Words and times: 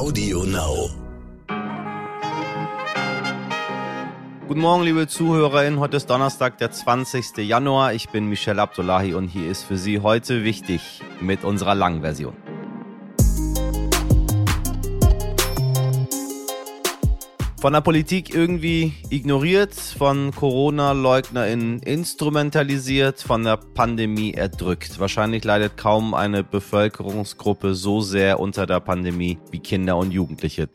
Audio 0.00 0.44
Now. 0.44 0.88
Guten 4.48 4.60
Morgen, 4.62 4.82
liebe 4.82 5.06
ZuhörerInnen. 5.06 5.78
Heute 5.78 5.98
ist 5.98 6.08
Donnerstag, 6.08 6.56
der 6.56 6.70
20. 6.70 7.36
Januar. 7.46 7.92
Ich 7.92 8.08
bin 8.08 8.24
Michel 8.24 8.60
Abdullahi 8.60 9.12
und 9.12 9.28
hier 9.28 9.50
ist 9.50 9.62
für 9.62 9.76
Sie 9.76 10.00
heute 10.00 10.42
wichtig 10.42 11.02
mit 11.20 11.44
unserer 11.44 11.74
langen 11.74 12.00
Version. 12.00 12.32
Von 17.60 17.74
der 17.74 17.82
Politik 17.82 18.34
irgendwie 18.34 18.94
ignoriert, 19.10 19.74
von 19.74 20.30
Corona-LeugnerInnen 20.34 21.80
instrumentalisiert, 21.80 23.20
von 23.20 23.44
der 23.44 23.58
Pandemie 23.58 24.32
erdrückt. 24.32 24.98
Wahrscheinlich 24.98 25.44
leidet 25.44 25.76
kaum 25.76 26.14
eine 26.14 26.42
Bevölkerungsgruppe 26.42 27.74
so 27.74 28.00
sehr 28.00 28.40
unter 28.40 28.66
der 28.66 28.80
Pandemie 28.80 29.38
wie 29.50 29.58
Kinder 29.58 29.98
und 29.98 30.10
Jugendliche. 30.10 30.70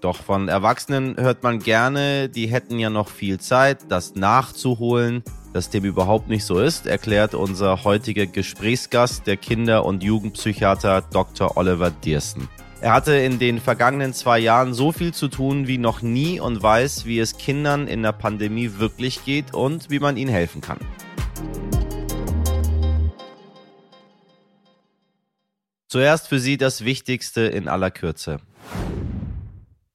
Doch 0.00 0.16
von 0.16 0.48
Erwachsenen 0.48 1.16
hört 1.16 1.44
man 1.44 1.60
gerne, 1.60 2.28
die 2.28 2.48
hätten 2.48 2.80
ja 2.80 2.90
noch 2.90 3.08
viel 3.08 3.38
Zeit, 3.38 3.84
das 3.88 4.16
nachzuholen. 4.16 5.22
Dass 5.52 5.70
dem 5.70 5.84
überhaupt 5.84 6.28
nicht 6.28 6.44
so 6.44 6.58
ist, 6.58 6.88
erklärt 6.88 7.34
unser 7.34 7.84
heutiger 7.84 8.26
Gesprächsgast, 8.26 9.28
der 9.28 9.36
Kinder- 9.36 9.84
und 9.84 10.02
Jugendpsychiater 10.02 11.02
Dr. 11.02 11.56
Oliver 11.56 11.92
Diersten. 11.92 12.48
Er 12.86 12.92
hatte 12.92 13.16
in 13.16 13.40
den 13.40 13.60
vergangenen 13.60 14.14
zwei 14.14 14.38
Jahren 14.38 14.72
so 14.72 14.92
viel 14.92 15.12
zu 15.12 15.26
tun 15.26 15.66
wie 15.66 15.76
noch 15.76 16.02
nie 16.02 16.38
und 16.38 16.62
weiß, 16.62 17.04
wie 17.04 17.18
es 17.18 17.36
Kindern 17.36 17.88
in 17.88 18.04
der 18.04 18.12
Pandemie 18.12 18.74
wirklich 18.78 19.24
geht 19.24 19.52
und 19.52 19.90
wie 19.90 19.98
man 19.98 20.16
ihnen 20.16 20.30
helfen 20.30 20.60
kann. 20.60 20.78
Zuerst 25.88 26.28
für 26.28 26.38
Sie 26.38 26.58
das 26.58 26.84
Wichtigste 26.84 27.40
in 27.40 27.66
aller 27.66 27.90
Kürze. 27.90 28.38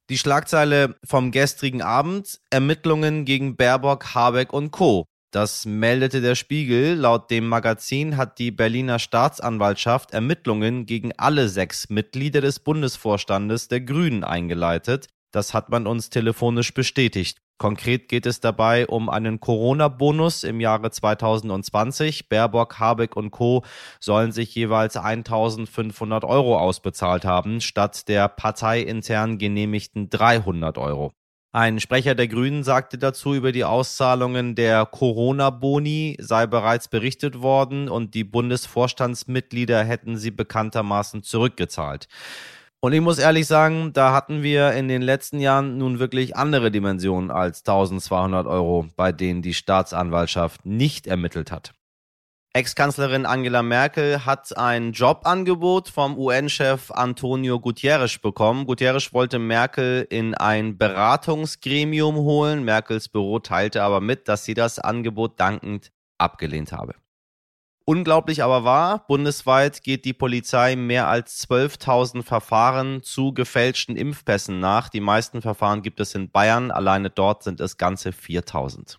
Die 0.10 0.18
Schlagzeile 0.18 0.98
vom 1.06 1.32
gestrigen 1.32 1.82
Abend, 1.82 2.42
Ermittlungen 2.50 3.24
gegen 3.24 3.56
Baerbock, 3.56 4.14
Habeck 4.14 4.52
und 4.52 4.72
Co. 4.72 5.06
Das 5.32 5.66
meldete 5.66 6.20
der 6.20 6.36
Spiegel. 6.36 6.96
Laut 6.96 7.32
dem 7.32 7.48
Magazin 7.48 8.18
hat 8.18 8.38
die 8.38 8.52
Berliner 8.52 9.00
Staatsanwaltschaft 9.00 10.12
Ermittlungen 10.12 10.86
gegen 10.86 11.14
alle 11.18 11.48
sechs 11.48 11.90
Mitglieder 11.90 12.42
des 12.42 12.60
Bundesvorstandes 12.60 13.70
der 13.70 13.80
Grünen 13.80 14.26
eingeleitet. 14.26 15.08
Das 15.32 15.54
hat 15.54 15.70
man 15.70 15.88
uns 15.88 16.10
telefonisch 16.10 16.74
bestätigt. 16.74 17.38
Konkret 17.58 18.10
geht 18.10 18.26
es 18.26 18.42
dabei 18.42 18.88
um 18.88 19.08
einen 19.08 19.40
Corona-Bonus 19.40 20.44
im 20.44 20.60
Jahre 20.60 20.92
2020. 20.92 22.28
Baerbock, 22.28 22.80
Habeck 22.80 23.16
und 23.16 23.32
Co. 23.32 23.64
sollen 24.02 24.34
sich 24.34 24.54
jeweils 24.54 24.98
1500 24.98 26.26
Euro 26.26 26.58
ausbezahlt 26.58 27.24
haben, 27.24 27.62
statt 27.62 28.10
der 28.10 28.28
parteiintern 28.28 29.38
genehmigten 29.38 30.10
300 30.10 30.78
Euro. 30.78 31.14
Ein 31.54 31.82
Sprecher 31.82 32.16
der 32.16 32.30
Grünen 32.30 32.64
sagte 32.64 32.98
dazu, 32.98 33.34
über 33.34 33.52
die 33.52 33.66
Auszahlungen 33.66 34.56
der 34.56 34.86
Corona-Boni 34.86 36.16
sei 36.18 36.48
bereits 36.48 36.88
berichtet 36.88 37.42
worden 37.42 37.90
und 37.90 38.14
die 38.14 38.24
Bundesvorstandsmitglieder 38.24 39.84
hätten 39.84 40.16
sie 40.16 40.32
bekanntermaßen 40.32 41.24
zurückgezahlt. 41.24 42.08
Und 42.80 42.94
ich 42.94 43.02
muss 43.02 43.20
ehrlich 43.20 43.48
sagen, 43.48 43.92
da 43.92 44.14
hatten 44.14 44.44
wir 44.44 44.72
in 44.72 44.88
den 44.88 45.02
letzten 45.02 45.42
Jahren 45.42 45.78
nun 45.78 46.00
wirklich 46.00 46.38
andere 46.38 46.72
Dimensionen 46.72 47.32
als 47.32 47.60
1200 47.60 48.48
Euro, 48.48 48.88
bei 48.96 49.12
denen 49.12 49.42
die 49.42 49.54
Staatsanwaltschaft 49.54 50.66
nicht 50.66 51.06
ermittelt 51.06 51.52
hat. 51.52 51.74
Ex-Kanzlerin 52.54 53.26
Angela 53.26 53.64
Merkel 53.64 54.26
hat 54.26 54.58
ein 54.58 54.92
Jobangebot 54.92 55.88
vom 55.88 56.18
UN-Chef 56.18 56.92
Antonio 56.92 57.62
Guterres 57.62 58.18
bekommen. 58.18 58.66
Guterres 58.66 59.14
wollte 59.14 59.40
Merkel 59.40 60.06
in 60.10 60.36
ein 60.36 60.78
Beratungsgremium 60.78 62.18
holen. 62.18 62.66
Merkels 62.66 63.08
Büro 63.08 63.40
teilte 63.40 63.84
aber 63.84 64.02
mit, 64.02 64.28
dass 64.28 64.44
sie 64.44 64.54
das 64.54 64.80
Angebot 64.80 65.40
dankend 65.40 65.94
abgelehnt 66.18 66.74
habe. 66.74 66.96
Unglaublich 67.86 68.44
aber 68.44 68.66
wahr, 68.66 69.06
bundesweit 69.08 69.82
geht 69.82 70.04
die 70.04 70.14
Polizei 70.14 70.76
mehr 70.76 71.08
als 71.08 71.48
12.000 71.50 72.22
Verfahren 72.22 73.02
zu 73.02 73.34
gefälschten 73.34 73.96
Impfpässen 73.96 74.60
nach. 74.60 74.90
Die 74.90 75.00
meisten 75.00 75.42
Verfahren 75.42 75.84
gibt 75.84 76.02
es 76.02 76.16
in 76.16 76.30
Bayern, 76.30 76.70
alleine 76.70 77.12
dort 77.12 77.44
sind 77.44 77.62
es 77.62 77.78
ganze 77.78 78.10
4.000. 78.10 78.98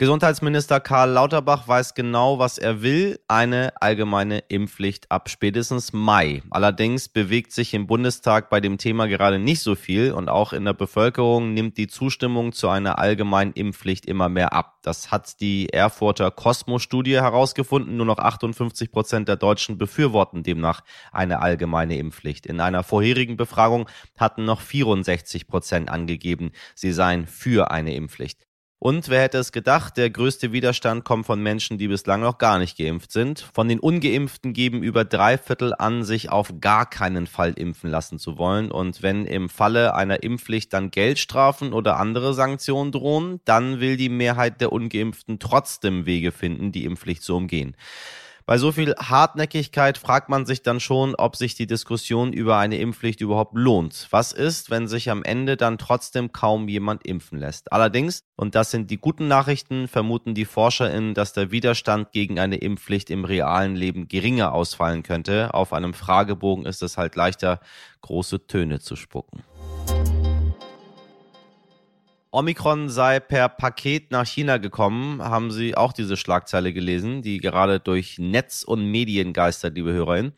Gesundheitsminister 0.00 0.80
Karl 0.80 1.10
Lauterbach 1.10 1.68
weiß 1.68 1.92
genau, 1.92 2.38
was 2.38 2.56
er 2.56 2.80
will. 2.80 3.20
Eine 3.28 3.74
allgemeine 3.82 4.38
Impfpflicht 4.48 5.10
ab 5.10 5.28
spätestens 5.28 5.92
Mai. 5.92 6.40
Allerdings 6.48 7.10
bewegt 7.10 7.52
sich 7.52 7.74
im 7.74 7.86
Bundestag 7.86 8.48
bei 8.48 8.60
dem 8.60 8.78
Thema 8.78 9.08
gerade 9.08 9.38
nicht 9.38 9.60
so 9.60 9.74
viel 9.74 10.12
und 10.12 10.30
auch 10.30 10.54
in 10.54 10.64
der 10.64 10.72
Bevölkerung 10.72 11.52
nimmt 11.52 11.76
die 11.76 11.86
Zustimmung 11.86 12.52
zu 12.52 12.70
einer 12.70 12.98
allgemeinen 12.98 13.52
Impfpflicht 13.52 14.06
immer 14.06 14.30
mehr 14.30 14.54
ab. 14.54 14.78
Das 14.80 15.10
hat 15.10 15.38
die 15.42 15.68
Erfurter 15.68 16.30
Cosmo-Studie 16.30 17.16
herausgefunden. 17.16 17.98
Nur 17.98 18.06
noch 18.06 18.20
58 18.20 18.90
Prozent 18.90 19.28
der 19.28 19.36
Deutschen 19.36 19.76
befürworten 19.76 20.42
demnach 20.42 20.80
eine 21.12 21.42
allgemeine 21.42 21.98
Impfpflicht. 21.98 22.46
In 22.46 22.60
einer 22.60 22.84
vorherigen 22.84 23.36
Befragung 23.36 23.86
hatten 24.16 24.46
noch 24.46 24.62
64 24.62 25.46
Prozent 25.46 25.90
angegeben, 25.90 26.52
sie 26.74 26.92
seien 26.92 27.26
für 27.26 27.70
eine 27.70 27.94
Impfpflicht. 27.94 28.46
Und 28.82 29.10
wer 29.10 29.20
hätte 29.20 29.36
es 29.36 29.52
gedacht, 29.52 29.98
der 29.98 30.08
größte 30.08 30.52
Widerstand 30.52 31.04
kommt 31.04 31.26
von 31.26 31.42
Menschen, 31.42 31.76
die 31.76 31.86
bislang 31.86 32.22
noch 32.22 32.38
gar 32.38 32.58
nicht 32.58 32.78
geimpft 32.78 33.12
sind. 33.12 33.40
Von 33.52 33.68
den 33.68 33.78
ungeimpften 33.78 34.54
geben 34.54 34.82
über 34.82 35.04
drei 35.04 35.36
Viertel 35.36 35.74
an, 35.78 36.02
sich 36.02 36.30
auf 36.30 36.54
gar 36.62 36.88
keinen 36.88 37.26
Fall 37.26 37.52
impfen 37.52 37.90
lassen 37.90 38.18
zu 38.18 38.38
wollen. 38.38 38.70
Und 38.70 39.02
wenn 39.02 39.26
im 39.26 39.50
Falle 39.50 39.94
einer 39.94 40.22
Impfpflicht 40.22 40.72
dann 40.72 40.90
Geldstrafen 40.90 41.74
oder 41.74 41.98
andere 41.98 42.32
Sanktionen 42.32 42.90
drohen, 42.90 43.40
dann 43.44 43.80
will 43.80 43.98
die 43.98 44.08
Mehrheit 44.08 44.62
der 44.62 44.72
ungeimpften 44.72 45.38
trotzdem 45.38 46.06
Wege 46.06 46.32
finden, 46.32 46.72
die 46.72 46.86
Impfpflicht 46.86 47.22
zu 47.22 47.36
umgehen. 47.36 47.76
Bei 48.50 48.58
so 48.58 48.72
viel 48.72 48.96
Hartnäckigkeit 48.96 49.96
fragt 49.96 50.28
man 50.28 50.44
sich 50.44 50.64
dann 50.64 50.80
schon, 50.80 51.14
ob 51.14 51.36
sich 51.36 51.54
die 51.54 51.68
Diskussion 51.68 52.32
über 52.32 52.58
eine 52.58 52.78
Impfpflicht 52.78 53.20
überhaupt 53.20 53.54
lohnt. 53.54 54.08
Was 54.10 54.32
ist, 54.32 54.70
wenn 54.72 54.88
sich 54.88 55.08
am 55.08 55.22
Ende 55.22 55.56
dann 55.56 55.78
trotzdem 55.78 56.32
kaum 56.32 56.66
jemand 56.66 57.06
impfen 57.06 57.38
lässt? 57.38 57.72
Allerdings, 57.72 58.24
und 58.34 58.56
das 58.56 58.72
sind 58.72 58.90
die 58.90 58.98
guten 58.98 59.28
Nachrichten, 59.28 59.86
vermuten 59.86 60.34
die 60.34 60.46
ForscherInnen, 60.46 61.14
dass 61.14 61.32
der 61.32 61.52
Widerstand 61.52 62.10
gegen 62.10 62.40
eine 62.40 62.56
Impfpflicht 62.56 63.10
im 63.10 63.24
realen 63.24 63.76
Leben 63.76 64.08
geringer 64.08 64.52
ausfallen 64.52 65.04
könnte. 65.04 65.54
Auf 65.54 65.72
einem 65.72 65.94
Fragebogen 65.94 66.66
ist 66.66 66.82
es 66.82 66.98
halt 66.98 67.14
leichter, 67.14 67.60
große 68.00 68.48
Töne 68.48 68.80
zu 68.80 68.96
spucken. 68.96 69.44
Omikron 72.32 72.88
sei 72.88 73.18
per 73.18 73.48
Paket 73.48 74.12
nach 74.12 74.24
China 74.24 74.58
gekommen. 74.58 75.20
Haben 75.20 75.50
Sie 75.50 75.76
auch 75.76 75.92
diese 75.92 76.16
Schlagzeile 76.16 76.72
gelesen, 76.72 77.22
die 77.22 77.38
gerade 77.38 77.80
durch 77.80 78.18
Netz 78.20 78.62
und 78.62 78.88
Medien 78.88 79.32
geistert, 79.32 79.74
liebe 79.74 79.92
Hörerinnen? 79.92 80.32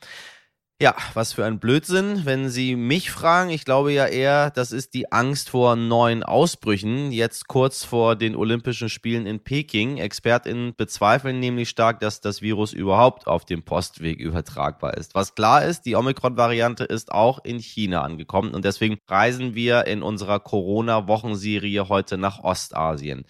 Ja, 0.83 0.97
was 1.15 1.33
für 1.33 1.45
ein 1.45 1.61
Blödsinn. 1.61 2.23
Wenn 2.25 2.49
Sie 2.49 2.75
mich 2.75 3.13
fragen, 3.13 3.51
ich 3.51 3.65
glaube 3.65 3.93
ja 3.93 4.07
eher, 4.07 4.51
das 4.51 4.73
ist 4.73 4.95
die 4.95 5.13
Angst 5.13 5.51
vor 5.51 5.77
neuen 5.77 6.25
Ausbrüchen. 6.25 7.13
Jetzt 7.13 7.47
kurz 7.47 7.85
vor 7.85 8.17
den 8.17 8.35
Olympischen 8.35 8.89
Spielen 8.89 9.25
in 9.25 9.39
Peking. 9.39 9.99
ExpertInnen 9.99 10.75
bezweifeln 10.75 11.39
nämlich 11.39 11.69
stark, 11.69 12.01
dass 12.01 12.21
das 12.21 12.43
Virus 12.43 12.73
überhaupt 12.73 13.29
auf 13.29 13.45
dem 13.45 13.63
Postweg 13.63 14.19
übertragbar 14.19 14.95
ist. 14.95 15.15
Was 15.15 15.37
klar 15.37 15.65
ist, 15.65 15.83
die 15.87 15.95
Omikron-Variante 15.95 16.83
ist 16.83 17.13
auch 17.13 17.45
in 17.45 17.61
China 17.61 18.03
angekommen 18.03 18.53
und 18.53 18.65
deswegen 18.65 18.99
reisen 19.07 19.55
wir 19.55 19.87
in 19.87 20.03
unserer 20.03 20.41
Corona-Wochenserie 20.41 21.89
heute 21.89 22.19
nach 22.19 22.41
Ostasien. 22.41 23.25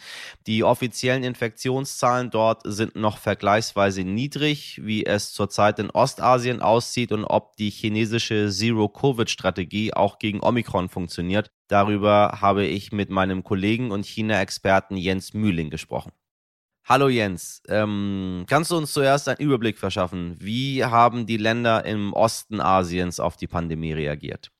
Die 0.47 0.65
offiziellen 0.65 1.23
Infektionszahlen 1.23 2.31
dort 2.31 2.62
sind 2.65 2.97
noch 2.97 3.19
vergleichsweise 3.19 4.05
niedrig, 4.05 4.81
wie 4.83 5.05
es 5.05 5.35
zurzeit 5.35 5.79
in 5.79 5.91
Ostasien 5.91 6.62
aussieht 6.62 7.12
und 7.12 7.27
ob 7.27 7.42
ob 7.43 7.57
die 7.57 7.71
chinesische 7.71 8.51
Zero-Covid-Strategie 8.51 9.93
auch 9.94 10.19
gegen 10.21 10.43
Omikron 10.43 10.89
funktioniert. 10.89 11.50
Darüber 11.67 12.39
habe 12.41 12.65
ich 12.65 12.93
mit 12.93 13.11
meinem 13.11 13.43
Kollegen 13.43 13.91
und 13.91 14.06
China-Experten 14.06 14.97
Jens 14.97 15.35
Mühling 15.35 15.69
gesprochen. 15.69 16.12
Hallo 16.85 17.09
Jens, 17.09 17.62
ähm, 17.69 18.44
kannst 18.49 18.71
du 18.71 18.77
uns 18.77 18.93
zuerst 18.93 19.29
einen 19.29 19.39
Überblick 19.41 19.79
verschaffen? 19.79 20.37
Wie 20.39 20.85
haben 20.85 21.27
die 21.27 21.37
Länder 21.37 21.85
im 21.85 22.12
Osten 22.12 22.61
Asiens 22.61 23.19
auf 23.19 23.37
die 23.37 23.49
Pandemie 23.49 23.93
reagiert? 23.93 24.53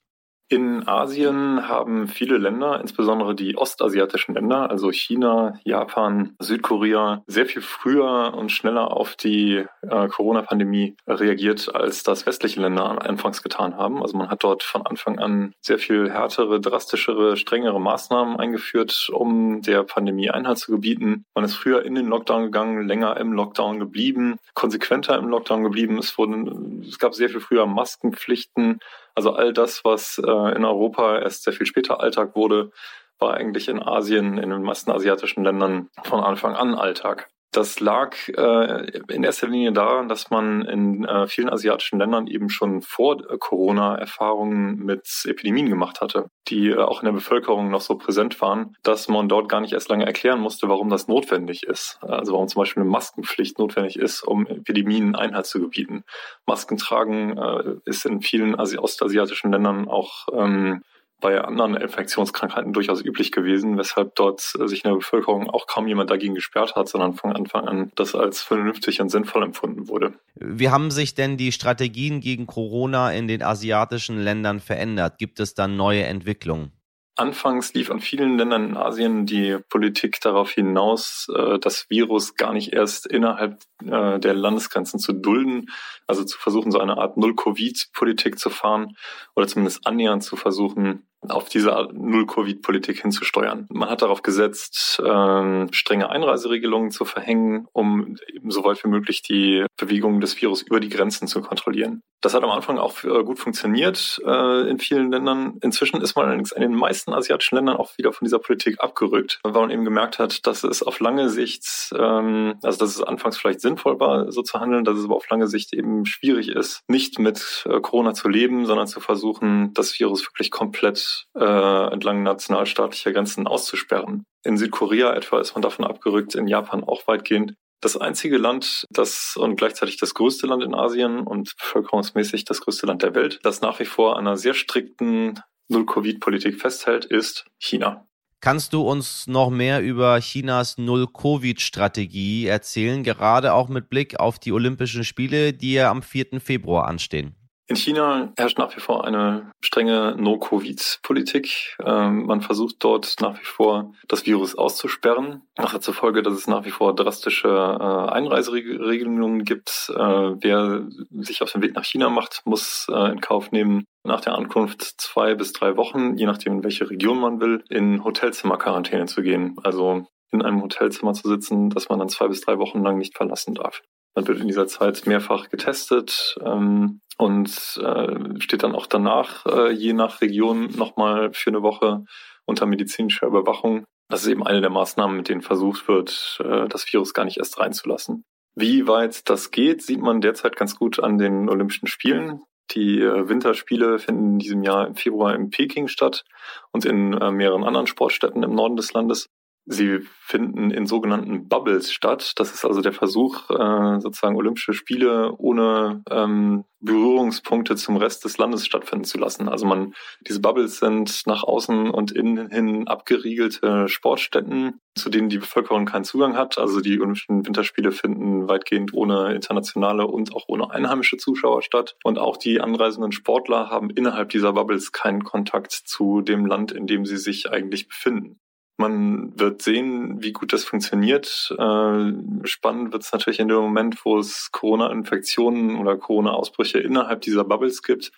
In 0.49 0.87
Asien 0.87 1.67
haben 1.67 2.09
viele 2.09 2.37
Länder, 2.37 2.79
insbesondere 2.79 3.35
die 3.35 3.57
ostasiatischen 3.57 4.35
Länder, 4.35 4.71
also 4.71 4.93
China, 4.93 5.59
Japan, 5.65 6.37
Südkorea, 6.41 7.23
sehr 7.27 7.47
viel 7.47 7.63
früher 7.63 8.35
und 8.37 8.53
schneller 8.53 8.95
auf 8.95 9.17
die 9.17 9.65
äh, 9.81 10.09
Corona-Pandemie 10.09 10.97
reagiert, 11.07 11.75
als 11.75 12.03
das 12.03 12.27
westliche 12.27 12.61
Länder 12.61 13.03
anfangs 13.03 13.43
getan 13.43 13.79
haben. 13.79 14.03
Also 14.03 14.17
man 14.19 14.29
hat 14.29 14.45
dort 14.45 14.63
von 14.63 14.85
Anfang 14.85 15.19
an 15.19 15.55
sehr 15.63 15.79
viel 15.79 16.11
härtere, 16.11 16.61
drastischere, 16.61 17.39
strengere 17.39 17.81
Maßnahmen 17.81 18.37
eingeführt, 18.37 19.09
um 19.11 19.63
der 19.63 19.85
Pandemie 19.85 20.31
Einhalt 20.31 20.59
zu 20.59 20.71
gebieten. 20.71 21.25
Man 21.35 21.45
ist 21.45 21.55
früher 21.55 21.83
in 21.83 21.95
den 21.95 22.09
Lockdown 22.09 22.45
gegangen, 22.45 22.87
länger 22.87 23.17
im 23.17 23.33
Lockdown 23.33 23.79
geblieben, 23.79 24.37
konsequenter 24.53 25.17
im 25.17 25.29
Lockdown 25.29 25.63
geblieben. 25.63 25.97
Es 25.99 26.19
wurden, 26.19 26.85
es 26.87 26.99
gab 26.99 27.15
sehr 27.15 27.31
viel 27.31 27.41
früher 27.41 27.65
Maskenpflichten 27.65 28.81
Also 29.15 29.33
all 29.33 29.53
das, 29.53 29.85
was 29.85 30.19
äh, 30.19 30.57
in 30.57 30.65
Europa 30.65 31.19
erst 31.19 31.45
sehr 31.45 31.53
viel 31.53 31.67
später 31.67 32.01
Alltag 32.01 32.35
wurde, 32.35 32.71
war 33.19 33.35
eigentlich 33.35 33.69
in 33.69 33.83
Asien, 33.83 34.39
in 34.39 34.51
den 34.51 34.63
meisten 34.63 34.91
asiatischen 34.91 35.45
Ländern 35.45 35.89
von 36.03 36.21
Anfang 36.21 36.55
an 36.55 36.75
Alltag. 36.75 37.29
Das 37.53 37.81
lag 37.81 38.17
äh, 38.29 38.99
in 39.09 39.25
erster 39.25 39.47
Linie 39.47 39.73
daran, 39.73 40.09
dass 40.09 40.31
man 40.31 40.63
in 40.63 41.05
äh, 41.05 41.27
vielen 41.27 41.51
asiatischen 41.51 41.99
Ländern 41.99 42.27
eben 42.27 42.49
schon 42.49 42.81
vor 42.81 43.19
Corona 43.39 43.95
Erfahrungen 43.95 44.79
mit 44.79 45.07
Epidemien 45.27 45.69
gemacht 45.69 46.01
hatte, 46.01 46.31
die 46.49 46.71
äh, 46.71 46.79
auch 46.79 47.03
in 47.03 47.07
der 47.07 47.13
Bevölkerung 47.13 47.71
noch 47.71 47.83
so 47.83 47.99
präsent 47.99 48.41
waren, 48.41 48.75
dass 48.83 49.07
man 49.09 49.29
dort 49.29 49.51
gar 49.51 49.61
nicht 49.61 49.75
erst 49.75 49.91
lange 49.91 50.07
erklären 50.07 50.41
musste, 50.41 50.71
warum 50.71 50.89
das 50.89 51.09
notwendig 51.09 51.65
ist. 51.65 51.99
Also 52.01 52.33
warum 52.33 52.49
zum 52.49 52.63
Beispiel 52.63 52.85
eine 52.85 52.91
Maskenpflicht 52.91 53.59
notwendig 53.59 53.97
ist, 53.97 54.23
um 54.23 54.47
Epidemien 54.47 55.15
Einhalt 55.15 55.45
zu 55.45 55.61
gebieten. 55.61 56.05
Masken 56.47 56.79
tragen 56.79 57.37
äh, 57.37 57.75
ist 57.85 58.07
in 58.07 58.23
vielen 58.23 58.59
Asi 58.59 58.79
ostasiatischen 58.79 59.53
Ländern 59.53 59.89
auch 59.89 60.27
ähm, 60.33 60.83
bei 61.23 61.41
anderen 61.41 61.75
Infektionskrankheiten 61.75 62.75
durchaus 62.75 63.03
üblich 63.03 63.33
gewesen, 63.33 63.79
weshalb 63.79 64.15
dort 64.17 64.53
äh, 64.61 64.69
sich 64.69 64.85
in 64.85 64.91
der 64.91 64.97
Bevölkerung 64.97 65.49
auch 65.49 65.67
kaum 65.67 65.89
jemand 65.89 66.11
dagegen 66.11 66.35
gesperrt 66.35 66.77
hat, 66.77 66.89
sondern 66.89 67.15
von 67.15 67.33
Anfang 67.33 67.67
an 67.67 67.93
das 67.95 68.15
als 68.15 68.43
vernünftig 68.43 69.01
und 69.01 69.09
sinnvoll 69.09 69.43
empfunden 69.43 69.89
wurde. 69.89 70.13
Wie 70.35 70.69
haben 70.69 70.91
sich 70.91 71.15
denn 71.15 71.39
die 71.39 71.53
Strategien 71.53 72.21
gegen 72.21 72.47
Corona 72.47 73.13
in 73.13 73.27
den 73.27 73.43
asiatischen 73.43 74.19
Ländern 74.19 74.61
verändert? 74.61 75.17
Gibt 75.17 75.41
es 75.41 75.55
dann 75.55 75.77
neue 75.77 76.03
Entwicklungen? 76.03 76.73
Anfangs 77.15 77.75
lief 77.75 77.91
an 77.91 78.01
vielen 78.01 78.39
Ländern 78.39 78.71
in 78.71 78.77
Asien 78.77 79.27
die 79.27 79.59
Politik 79.69 80.19
darauf 80.23 80.53
hinaus, 80.53 81.29
äh, 81.35 81.59
das 81.59 81.91
Virus 81.91 82.37
gar 82.37 82.55
nicht 82.55 82.73
erst 82.73 83.07
innerhalb 83.07 83.61
äh, 83.85 84.19
der 84.19 84.33
Landesgrenzen 84.33 84.99
zu 84.99 85.13
dulden, 85.13 85.69
also 86.07 86.25
zu 86.25 86.39
versuchen, 86.39 86.73
so 86.73 86.79
eine 86.79 86.97
Art 86.97 87.19
Null-Covid-Politik 87.19 88.39
zu 88.39 88.49
fahren 88.49 88.97
oder 89.37 89.47
zumindest 89.47 89.87
annähernd 89.87 90.25
zu 90.25 90.37
versuchen, 90.37 91.07
auf 91.29 91.49
diese 91.49 91.89
Null-Covid-Politik 91.93 93.03
hinzusteuern. 93.03 93.67
Man 93.71 93.89
hat 93.89 94.03
darauf 94.03 94.23
gesetzt, 94.23 95.01
äh, 95.01 95.67
strenge 95.73 96.11
Einreiseregelungen 96.11 96.91
zu 96.91 97.05
verhängen, 97.05 97.67
um 97.73 98.17
eben 98.33 98.51
so 98.51 98.65
weit 98.65 98.83
wie 98.85 98.89
möglich 98.89 99.23
die 99.23 99.65
Bewegung 99.77 100.21
des 100.21 100.41
Virus 100.41 100.63
über 100.63 100.81
die 100.81 100.89
Grenzen 100.89 101.29
zu 101.29 101.41
kontrollieren. 101.41 102.03
Das 102.23 102.35
hat 102.35 102.45
am 102.45 102.51
Anfang 102.51 102.79
auch 102.79 103.03
äh, 103.03 103.25
gut 103.25 103.41
funktioniert 103.41 104.21
äh, 104.25 104.71
in 104.71 104.79
vielen 104.79 105.11
Ländern. 105.11 105.59
Inzwischen 105.61 106.01
ist 106.01 106.15
man 106.15 106.27
allerdings 106.27 106.53
in 106.53 106.63
den 106.63 106.75
meisten 106.75 107.13
asiatischen 107.13 107.57
Ländern 107.57 107.77
auch 107.77 107.99
wieder 107.99 108.13
von 108.13 108.25
dieser 108.25 108.39
Politik 108.39 108.81
abgerückt, 108.81 109.41
weil 109.43 109.53
man 109.53 109.71
eben 109.71 109.85
gemerkt 109.85 110.21
hat, 110.21 110.47
dass 110.47 110.63
es 110.63 110.85
auf 110.85 111.01
lange 111.01 111.31
Sicht, 111.31 111.93
ähm, 111.99 112.55
also 112.63 112.79
dass 112.79 112.91
es 112.91 113.03
anfangs 113.03 113.39
vielleicht 113.39 113.61
sinnvoll 113.61 113.99
war, 113.99 114.31
so 114.31 114.43
zu 114.43 114.61
handeln, 114.61 114.85
dass 114.85 114.99
es 114.99 115.05
aber 115.05 115.17
auf 115.17 115.29
lange 115.31 115.49
Sicht 115.49 115.75
eben 115.75 116.07
schwierig 116.07 116.49
ist, 116.49 116.83
nicht 116.87 117.19
mit 117.19 117.65
äh, 117.69 117.81
Corona 117.81 118.15
zu 118.15 118.29
leben, 118.29 118.67
sondern 118.67 118.87
zu 118.87 119.01
versuchen, 119.01 119.75
das 119.75 119.99
Virus 119.99 120.25
wirklich 120.25 120.53
komplett 120.53 121.12
äh, 121.35 121.93
entlang 121.93 122.23
nationalstaatlicher 122.23 123.13
Grenzen 123.13 123.47
auszusperren. 123.47 124.25
In 124.45 124.57
Südkorea 124.57 125.15
etwa 125.15 125.41
ist 125.41 125.55
man 125.55 125.63
davon 125.63 125.85
abgerückt, 125.85 126.35
in 126.35 126.49
Japan 126.49 126.85
auch 126.85 127.07
weitgehend. 127.07 127.55
Das 127.81 127.97
einzige 127.97 128.39
Land, 128.39 128.87
das 128.91 129.37
und 129.37 129.57
gleichzeitig 129.57 129.97
das 129.97 130.15
größte 130.15 130.47
Land 130.47 130.63
in 130.63 130.75
Asien 130.75 131.21
und 131.21 131.57
bevölkerungsmäßig 131.57 132.45
das 132.45 132.61
größte 132.61 132.87
Land 132.87 133.03
der 133.03 133.15
Welt, 133.15 133.41
das 133.43 133.61
nach 133.61 133.81
wie 133.81 133.85
vor 133.85 134.19
einer 134.19 134.37
sehr 134.37 134.55
strikten 134.55 135.41
Null-Covid-Politik 135.69 136.61
festhält, 136.61 137.05
ist 137.05 137.45
China. 137.59 138.07
Kannst 138.41 138.73
du 138.73 138.83
uns 138.83 139.29
noch 139.29 139.51
mehr 139.51 139.83
über 139.83 140.19
Chinas 140.21 140.77
Null-Covid-Strategie 140.77 142.47
erzählen, 142.47 143.05
gerade 143.05 143.53
auch 143.55 143.69
mit 143.69 143.89
Blick 143.89 144.19
auf 144.19 144.41
die 144.41 144.53
Olympischen 144.53 145.05
Spiele, 145.05 145.53
die 145.53 145.75
ja 145.75 145.91
am 145.91 146.03
4. 146.03 146.41
Februar 146.41 146.89
anstehen? 146.89 147.37
In 147.69 147.77
China 147.77 148.33
herrscht 148.37 148.59
nach 148.59 148.75
wie 148.77 148.81
vor 148.81 149.05
eine 149.05 149.51
strenge 149.61 150.17
No-Covid-Politik. 150.19 151.77
Ähm, 151.85 152.27
man 152.27 152.41
versucht 152.41 152.77
dort 152.81 153.15
nach 153.21 153.39
wie 153.41 153.45
vor 153.45 153.95
das 154.09 154.27
Virus 154.27 154.57
auszusperren. 154.57 155.43
Das 155.55 155.73
hat 155.73 155.83
zur 155.83 155.95
Folge, 155.95 156.23
dass 156.23 156.35
es 156.35 156.49
nach 156.49 156.65
wie 156.65 156.71
vor 156.71 156.95
drastische 156.95 157.49
äh, 157.49 158.13
Einreiseregelungen 158.13 159.45
gibt. 159.45 159.91
Äh, 159.95 159.97
wer 159.97 160.87
sich 161.21 161.41
auf 161.41 161.53
den 161.53 161.63
Weg 161.63 161.75
nach 161.75 161.85
China 161.85 162.11
macht, 162.11 162.43
muss 162.45 162.87
äh, 162.91 163.13
in 163.13 163.21
Kauf 163.21 163.53
nehmen, 163.53 163.85
nach 164.05 164.21
der 164.21 164.35
Ankunft 164.35 164.83
zwei 165.01 165.35
bis 165.35 165.53
drei 165.53 165.77
Wochen, 165.77 166.17
je 166.17 166.27
nachdem 166.27 166.55
in 166.55 166.65
welche 166.65 166.91
Region 166.91 167.21
man 167.21 167.41
will, 167.41 167.63
in 167.71 168.03
Hotelzimmer-Quarantäne 168.03 169.07
zu 169.07 169.23
gehen. 169.23 169.57
Also 169.63 170.07
in 170.33 170.43
einem 170.43 170.63
Hotelzimmer 170.63 171.13
zu 171.13 171.29
sitzen, 171.29 171.71
das 171.71 171.89
man 171.89 172.01
dann 172.01 172.09
zwei 172.09 172.27
bis 172.27 172.41
drei 172.41 172.59
Wochen 172.59 172.83
lang 172.83 172.99
nicht 172.99 173.17
verlassen 173.17 173.55
darf. 173.55 173.83
Man 174.15 174.27
wird 174.27 174.41
in 174.41 174.49
dieser 174.49 174.67
Zeit 174.67 175.07
mehrfach 175.07 175.49
getestet 175.49 176.37
ähm, 176.45 177.01
und 177.23 177.81
äh, 177.81 178.41
steht 178.41 178.65
dann 178.65 178.75
auch 178.75 178.89
danach, 178.89 179.47
äh, 179.47 179.71
je 179.71 179.93
nach 179.93 180.21
Region, 180.21 180.71
nochmal 180.75 181.33
für 181.33 181.51
eine 181.51 181.63
Woche 181.63 182.05
unter 182.47 182.67
medizinischer 182.67 183.29
Überwachung. 183.29 183.85
Das 184.09 184.23
ist 184.23 184.29
eben 184.29 184.45
eine 184.45 184.61
der 184.61 184.71
Maßnahmen, 184.71 185.19
mit 185.19 185.29
denen 185.29 185.41
versucht 185.41 185.87
wird, 185.87 186.41
äh, 186.45 186.67
das 186.67 186.85
Virus 186.93 187.15
gar 187.15 187.25
nicht 187.25 187.39
erst 187.39 187.61
reinzulassen. 187.61 188.25
Wie 188.57 188.89
weit 188.89 189.31
das 189.31 189.53
geht, 189.53 189.83
sieht 189.83 190.01
man 190.01 190.21
derzeit 190.21 190.57
ganz 190.57 190.75
gut 190.77 190.99
an 190.99 191.17
den 191.17 191.49
Olympischen 191.49 191.87
Spielen. 191.87 192.41
Die 192.73 193.01
äh, 193.01 193.29
Winterspiele 193.29 194.01
finden 194.01 194.33
in 194.33 194.39
diesem 194.41 194.65
Jahr 194.65 194.89
im 194.89 194.97
Februar 194.97 195.33
in 195.37 195.51
Peking 195.51 195.87
statt 195.87 196.25
und 196.73 196.85
in 196.85 197.13
äh, 197.13 197.31
mehreren 197.31 197.63
anderen 197.63 197.87
Sportstätten 197.87 198.43
im 198.43 198.53
Norden 198.53 198.75
des 198.75 198.93
Landes. 198.95 199.29
Sie 199.65 200.01
finden 200.01 200.73
in 200.73 200.87
sogenannten 200.87 201.49
Bubbles 201.49 201.93
statt. 201.93 202.33
Das 202.37 202.53
ist 202.53 202.65
also 202.65 202.81
der 202.81 202.93
Versuch, 202.93 203.49
äh, 203.51 204.01
sozusagen 204.01 204.37
Olympische 204.37 204.73
Spiele 204.73 205.33
ohne 205.39 206.03
ähm, 206.11 206.65
Berührungspunkte 206.81 207.77
zum 207.77 207.97
Rest 207.97 208.25
des 208.25 208.39
Landes 208.39 208.67
stattfinden 208.67 209.05
zu 209.05 209.19
lassen. 209.19 209.49
Also 209.49 209.65
man, 209.67 209.95
diese 210.27 210.41
Bubbles 210.41 210.79
sind 210.79 211.23
nach 211.27 211.45
außen 211.45 211.91
und 211.91 212.11
innen 212.11 212.51
hin 212.51 212.89
abgeriegelte 212.89 213.89
Sportstätten, 213.89 214.81
zu 214.97 215.11
denen 215.11 215.29
die 215.29 215.39
Bevölkerung 215.39 215.87
keinen 215.87 216.05
Zugang 216.05 216.37
hat. 216.37 216.59
Also 216.59 216.81
die 216.81 216.99
Olympischen 216.99 217.47
Winterspiele 217.47 217.93
finden 217.93 218.49
weitgehend 218.49 218.93
ohne 218.93 219.33
internationale 219.33 220.09
und 220.09 220.35
auch 220.35 220.47
ohne 220.49 220.73
einheimische 220.73 221.19
Zuschauer 221.19 221.63
statt. 221.63 221.95
Und 222.03 222.19
auch 222.19 222.37
die 222.37 222.61
anreisenden 222.61 223.13
Sportler 223.13 223.71
haben 223.71 223.91
innerhalb 223.91 224.31
dieser 224.31 224.55
Bubbles 224.55 224.91
keinen 224.91 225.23
Kontakt 225.23 225.71
zu 225.71 226.21
dem 226.21 226.47
Land, 226.47 226.73
in 226.73 226.89
dem 226.89 227.07
sie 227.07 227.17
sich 227.17 227.53
eigentlich 227.53 227.87
befinden. 227.87 228.41
Man 228.79 229.39
wird 229.39 229.63
sehen, 229.63 230.23
wie 230.23 230.33
gut 230.33 230.53
das 230.53 230.65
funktioniert. 230.65 231.55
Äh, 231.59 232.13
spannend 232.45 232.93
wird 232.93 233.03
es 233.03 233.13
natürlich 233.13 233.39
in 233.39 233.49
dem 233.49 233.59
Moment, 233.59 234.05
wo 234.05 234.19
es 234.19 234.51
Corona-Infektionen 234.51 235.79
oder 235.79 235.97
Corona-Ausbrüche 235.97 236.79
innerhalb 236.79 237.21
dieser 237.21 237.45
Bubbles 237.45 237.83
gibt, 237.83 238.13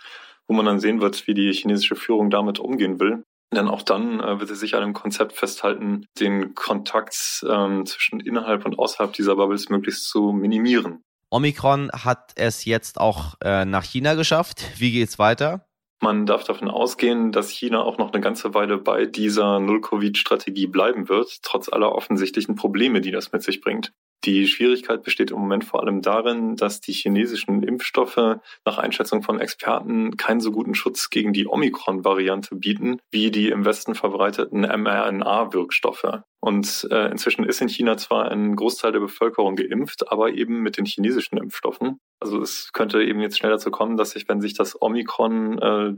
wo 0.46 0.54
man 0.54 0.66
dann 0.66 0.80
sehen 0.80 1.00
wird, 1.00 1.26
wie 1.26 1.34
die 1.34 1.52
chinesische 1.52 1.96
Führung 1.96 2.31
damit 2.31 2.58
umgehen 2.58 3.00
will. 3.00 3.24
Denn 3.52 3.69
auch 3.69 3.82
dann 3.82 4.20
äh, 4.20 4.38
wird 4.40 4.48
sie 4.48 4.56
sich 4.56 4.74
an 4.74 4.82
einem 4.82 4.94
Konzept 4.94 5.32
festhalten, 5.32 6.06
den 6.19 6.55
Kontakt 6.55 7.44
ähm, 7.48 7.86
zwischen 7.86 8.20
innerhalb 8.20 8.64
und 8.64 8.79
außerhalb 8.79 9.12
dieser 9.12 9.36
Bubbles 9.36 9.69
möglichst 9.69 10.08
zu 10.08 10.32
minimieren. 10.32 11.02
Omikron 11.31 11.90
hat 11.93 12.32
es 12.36 12.64
jetzt 12.64 13.00
auch 13.00 13.34
äh, 13.43 13.64
nach 13.64 13.84
China 13.84 14.14
geschafft. 14.14 14.64
Wie 14.79 14.93
geht's 14.93 15.19
weiter? 15.19 15.67
Man 16.01 16.27
darf 16.27 16.44
davon 16.44 16.69
ausgehen, 16.69 17.32
dass 17.32 17.51
China 17.51 17.82
auch 17.82 17.98
noch 17.98 18.13
eine 18.13 18.20
ganze 18.20 18.53
Weile 18.53 18.79
bei 18.79 19.06
dieser 19.06 19.60
Null-Covid-Strategie 19.60 20.67
bleiben 20.67 21.08
wird, 21.08 21.43
trotz 21.43 21.69
aller 21.69 21.93
offensichtlichen 21.93 22.56
Probleme, 22.56 23.01
die 23.01 23.10
das 23.10 23.32
mit 23.32 23.43
sich 23.43 23.60
bringt. 23.60 23.93
Die 24.24 24.46
Schwierigkeit 24.46 25.03
besteht 25.03 25.32
im 25.32 25.39
Moment 25.39 25.65
vor 25.65 25.82
allem 25.82 26.01
darin, 26.01 26.56
dass 26.56 26.81
die 26.81 26.93
chinesischen 26.93 27.63
Impfstoffe 27.63 28.39
nach 28.65 28.79
Einschätzung 28.79 29.22
von 29.22 29.39
Experten 29.39 30.17
keinen 30.17 30.41
so 30.41 30.51
guten 30.51 30.74
Schutz 30.74 31.10
gegen 31.10 31.34
die 31.34 31.46
Omikron-Variante 31.46 32.56
bieten, 32.56 33.01
wie 33.10 33.31
die 33.31 33.51
im 33.51 33.67
Westen 33.67 33.94
verbreiteten 33.94 34.63
mRNA-Wirkstoffe. 34.63 36.22
Und 36.41 36.89
äh, 36.91 37.10
inzwischen 37.10 37.44
ist 37.44 37.60
in 37.60 37.69
China 37.69 37.98
zwar 37.98 38.31
ein 38.31 38.56
Großteil 38.56 38.93
der 38.93 39.01
Bevölkerung 39.01 39.56
geimpft, 39.56 40.10
aber 40.10 40.31
eben 40.31 40.60
mit 40.63 40.79
den 40.79 40.86
chinesischen 40.86 41.36
Impfstoffen. 41.36 42.01
Also 42.24 42.40
es 42.40 42.72
könnte 42.72 43.02
eben 43.02 43.20
jetzt 43.20 43.36
schnell 43.36 43.52
dazu 43.52 43.70
kommen, 43.70 43.98
dass 43.98 44.12
sich, 44.12 44.26
wenn 44.31 44.40
sich 44.40 44.54
das 44.54 44.81
Omikron, 44.81 45.58
äh, 45.58 45.94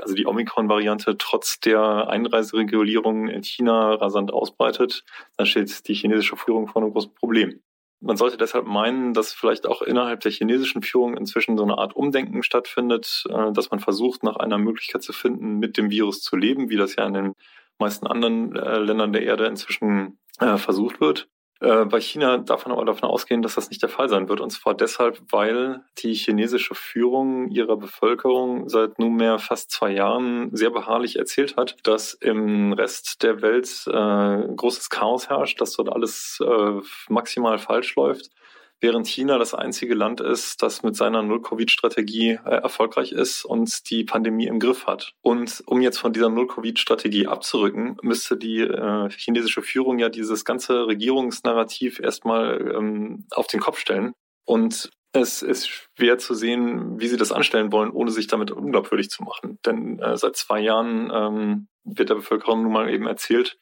also 0.00 0.14
die 0.14 0.26
Omikron-Variante 0.26 1.18
trotz 1.18 1.60
der 1.60 2.08
Einreiseregulierungen 2.08 3.28
in 3.28 3.42
China 3.42 3.92
rasant 3.92 4.32
ausbreitet, 4.32 5.04
dann 5.36 5.46
steht 5.46 5.86
die 5.86 5.92
chinesische 5.92 6.36
Führung 6.36 6.66
vor 6.66 6.80
einem 6.80 6.92
großen 6.92 7.12
Problem. 7.12 7.60
Man 8.00 8.16
sollte 8.16 8.38
deshalb 8.38 8.66
meinen, 8.66 9.12
dass 9.12 9.34
vielleicht 9.34 9.66
auch 9.66 9.82
innerhalb 9.82 10.20
der 10.20 10.32
chinesischen 10.32 10.80
Führung 10.80 11.14
inzwischen 11.14 11.58
so 11.58 11.64
eine 11.64 11.76
Art 11.76 11.94
Umdenken 11.94 12.42
stattfindet, 12.42 13.24
äh, 13.28 13.52
dass 13.52 13.70
man 13.70 13.80
versucht, 13.80 14.22
nach 14.22 14.36
einer 14.36 14.56
Möglichkeit 14.56 15.02
zu 15.02 15.12
finden, 15.12 15.58
mit 15.58 15.76
dem 15.76 15.90
Virus 15.90 16.22
zu 16.22 16.36
leben, 16.36 16.70
wie 16.70 16.76
das 16.76 16.96
ja 16.96 17.06
in 17.06 17.12
den 17.12 17.32
meisten 17.78 18.06
anderen 18.06 18.56
äh, 18.56 18.78
Ländern 18.78 19.12
der 19.12 19.24
Erde 19.24 19.44
inzwischen 19.44 20.18
äh, 20.40 20.56
versucht 20.56 21.02
wird. 21.02 21.28
Äh, 21.60 21.86
bei 21.86 22.00
China 22.00 22.38
darf 22.38 22.66
man 22.66 22.76
aber 22.76 22.84
davon 22.84 23.08
ausgehen, 23.08 23.42
dass 23.42 23.54
das 23.54 23.70
nicht 23.70 23.82
der 23.82 23.88
Fall 23.88 24.08
sein 24.08 24.28
wird. 24.28 24.40
Und 24.40 24.50
zwar 24.50 24.74
deshalb, 24.74 25.20
weil 25.30 25.82
die 25.98 26.14
chinesische 26.14 26.74
Führung 26.74 27.48
ihrer 27.48 27.76
Bevölkerung 27.76 28.68
seit 28.68 28.98
nunmehr 28.98 29.38
fast 29.38 29.70
zwei 29.70 29.90
Jahren 29.92 30.54
sehr 30.54 30.70
beharrlich 30.70 31.16
erzählt 31.16 31.56
hat, 31.56 31.76
dass 31.84 32.14
im 32.14 32.72
Rest 32.72 33.22
der 33.22 33.40
Welt 33.40 33.84
äh, 33.86 34.54
großes 34.54 34.90
Chaos 34.90 35.28
herrscht, 35.28 35.60
dass 35.60 35.72
dort 35.72 35.90
alles 35.90 36.38
äh, 36.44 36.80
maximal 37.08 37.58
falsch 37.58 37.94
läuft 37.96 38.30
während 38.80 39.06
China 39.06 39.38
das 39.38 39.54
einzige 39.54 39.94
Land 39.94 40.20
ist, 40.20 40.62
das 40.62 40.82
mit 40.82 40.96
seiner 40.96 41.22
Null-Covid-Strategie 41.22 42.38
äh, 42.44 42.56
erfolgreich 42.56 43.12
ist 43.12 43.44
und 43.44 43.90
die 43.90 44.04
Pandemie 44.04 44.46
im 44.46 44.58
Griff 44.58 44.86
hat. 44.86 45.12
Und 45.22 45.62
um 45.66 45.80
jetzt 45.80 45.98
von 45.98 46.12
dieser 46.12 46.28
Null-Covid-Strategie 46.28 47.26
abzurücken, 47.26 47.96
müsste 48.02 48.36
die 48.36 48.60
äh, 48.60 49.08
chinesische 49.10 49.62
Führung 49.62 49.98
ja 49.98 50.08
dieses 50.08 50.44
ganze 50.44 50.86
Regierungsnarrativ 50.86 52.00
erstmal 52.00 52.74
ähm, 52.76 53.26
auf 53.30 53.46
den 53.46 53.60
Kopf 53.60 53.78
stellen. 53.78 54.12
Und 54.44 54.90
es 55.12 55.42
ist 55.42 55.68
schwer 55.68 56.18
zu 56.18 56.34
sehen, 56.34 57.00
wie 57.00 57.08
sie 57.08 57.16
das 57.16 57.32
anstellen 57.32 57.72
wollen, 57.72 57.90
ohne 57.90 58.10
sich 58.10 58.26
damit 58.26 58.50
unglaubwürdig 58.50 59.08
zu 59.08 59.22
machen. 59.22 59.58
Denn 59.64 59.98
äh, 59.98 60.16
seit 60.16 60.36
zwei 60.36 60.60
Jahren 60.60 61.10
ähm, 61.12 61.68
wird 61.84 62.10
der 62.10 62.16
Bevölkerung 62.16 62.62
nun 62.62 62.72
mal 62.72 62.90
eben 62.90 63.06
erzählt, 63.06 63.58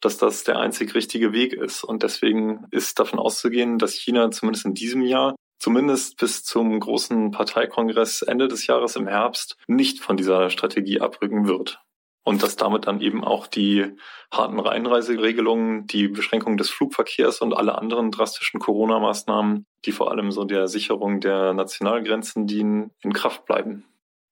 dass 0.00 0.18
das 0.18 0.44
der 0.44 0.58
einzig 0.58 0.94
richtige 0.94 1.32
Weg 1.32 1.52
ist. 1.52 1.84
Und 1.84 2.02
deswegen 2.02 2.66
ist 2.70 2.98
davon 2.98 3.18
auszugehen, 3.18 3.78
dass 3.78 3.94
China 3.94 4.30
zumindest 4.30 4.66
in 4.66 4.74
diesem 4.74 5.02
Jahr, 5.02 5.34
zumindest 5.58 6.16
bis 6.18 6.44
zum 6.44 6.78
großen 6.78 7.30
Parteikongress 7.30 8.22
Ende 8.22 8.48
des 8.48 8.66
Jahres 8.66 8.96
im 8.96 9.06
Herbst, 9.06 9.56
nicht 9.66 10.00
von 10.00 10.16
dieser 10.16 10.50
Strategie 10.50 11.00
abrücken 11.00 11.46
wird. 11.46 11.80
Und 12.24 12.42
dass 12.42 12.56
damit 12.56 12.88
dann 12.88 13.00
eben 13.00 13.22
auch 13.22 13.46
die 13.46 13.86
harten 14.32 14.58
Einreiseregelungen, 14.58 15.86
die 15.86 16.08
Beschränkung 16.08 16.56
des 16.56 16.70
Flugverkehrs 16.70 17.40
und 17.40 17.54
alle 17.54 17.78
anderen 17.78 18.10
drastischen 18.10 18.58
Corona-Maßnahmen, 18.58 19.64
die 19.84 19.92
vor 19.92 20.10
allem 20.10 20.32
so 20.32 20.44
der 20.44 20.66
Sicherung 20.66 21.20
der 21.20 21.54
Nationalgrenzen 21.54 22.48
dienen, 22.48 22.90
in 23.00 23.12
Kraft 23.12 23.44
bleiben. 23.44 23.84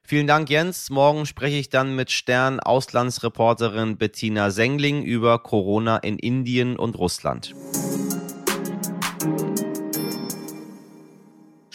Vielen 0.07 0.27
Dank, 0.27 0.51
Jens. 0.51 0.91
Morgen 0.91 1.25
spreche 1.25 1.57
ich 1.57 1.71
dann 1.71 1.97
mit 1.97 2.11
Stern-Auslandsreporterin 2.11 3.97
Bettina 3.97 4.51
Sengling 4.51 5.03
über 5.03 5.39
Corona 5.39 5.97
in 5.97 6.19
Indien 6.19 6.77
und 6.77 6.99
Russland. 6.99 7.55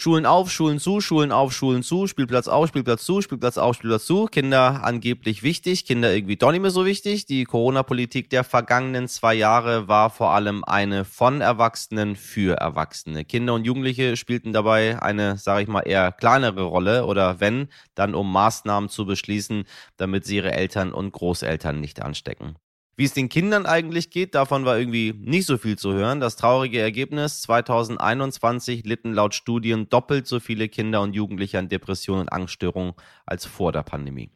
Schulen 0.00 0.24
auf, 0.24 0.50
Schulen 0.50 0.78
zu, 0.78 1.02
Schulen 1.02 1.30
auf, 1.30 1.52
Schulen 1.52 1.82
zu, 1.82 2.06
Spielplatz 2.06 2.48
auf, 2.48 2.68
Spielplatz 2.68 3.04
zu, 3.04 3.20
Spielplatz 3.20 3.58
auf, 3.58 3.76
Spielplatz 3.76 4.06
zu. 4.06 4.24
Kinder 4.24 4.82
angeblich 4.82 5.42
wichtig, 5.42 5.84
Kinder 5.84 6.14
irgendwie 6.14 6.36
doch 6.36 6.52
nicht 6.52 6.62
mehr 6.62 6.70
so 6.70 6.86
wichtig. 6.86 7.26
Die 7.26 7.44
Corona-Politik 7.44 8.30
der 8.30 8.42
vergangenen 8.42 9.08
zwei 9.08 9.34
Jahre 9.34 9.88
war 9.88 10.08
vor 10.08 10.30
allem 10.30 10.64
eine 10.64 11.04
von 11.04 11.42
Erwachsenen 11.42 12.16
für 12.16 12.56
Erwachsene. 12.56 13.26
Kinder 13.26 13.52
und 13.52 13.66
Jugendliche 13.66 14.16
spielten 14.16 14.54
dabei 14.54 15.02
eine, 15.02 15.36
sage 15.36 15.64
ich 15.64 15.68
mal, 15.68 15.82
eher 15.82 16.12
kleinere 16.12 16.62
Rolle 16.62 17.04
oder 17.04 17.38
wenn, 17.40 17.68
dann 17.94 18.14
um 18.14 18.32
Maßnahmen 18.32 18.88
zu 18.88 19.04
beschließen, 19.04 19.64
damit 19.98 20.24
sie 20.24 20.36
ihre 20.36 20.52
Eltern 20.52 20.94
und 20.94 21.12
Großeltern 21.12 21.78
nicht 21.78 22.00
anstecken. 22.00 22.56
Wie 23.00 23.06
es 23.06 23.14
den 23.14 23.30
Kindern 23.30 23.64
eigentlich 23.64 24.10
geht, 24.10 24.34
davon 24.34 24.66
war 24.66 24.78
irgendwie 24.78 25.14
nicht 25.16 25.46
so 25.46 25.56
viel 25.56 25.78
zu 25.78 25.94
hören. 25.94 26.20
Das 26.20 26.36
traurige 26.36 26.80
Ergebnis, 26.80 27.40
2021 27.40 28.84
litten 28.84 29.14
laut 29.14 29.34
Studien 29.34 29.88
doppelt 29.88 30.26
so 30.26 30.38
viele 30.38 30.68
Kinder 30.68 31.00
und 31.00 31.14
Jugendliche 31.14 31.58
an 31.58 31.70
Depressionen 31.70 32.20
und 32.20 32.28
Angststörungen 32.28 32.92
als 33.24 33.46
vor 33.46 33.72
der 33.72 33.84
Pandemie. 33.84 34.30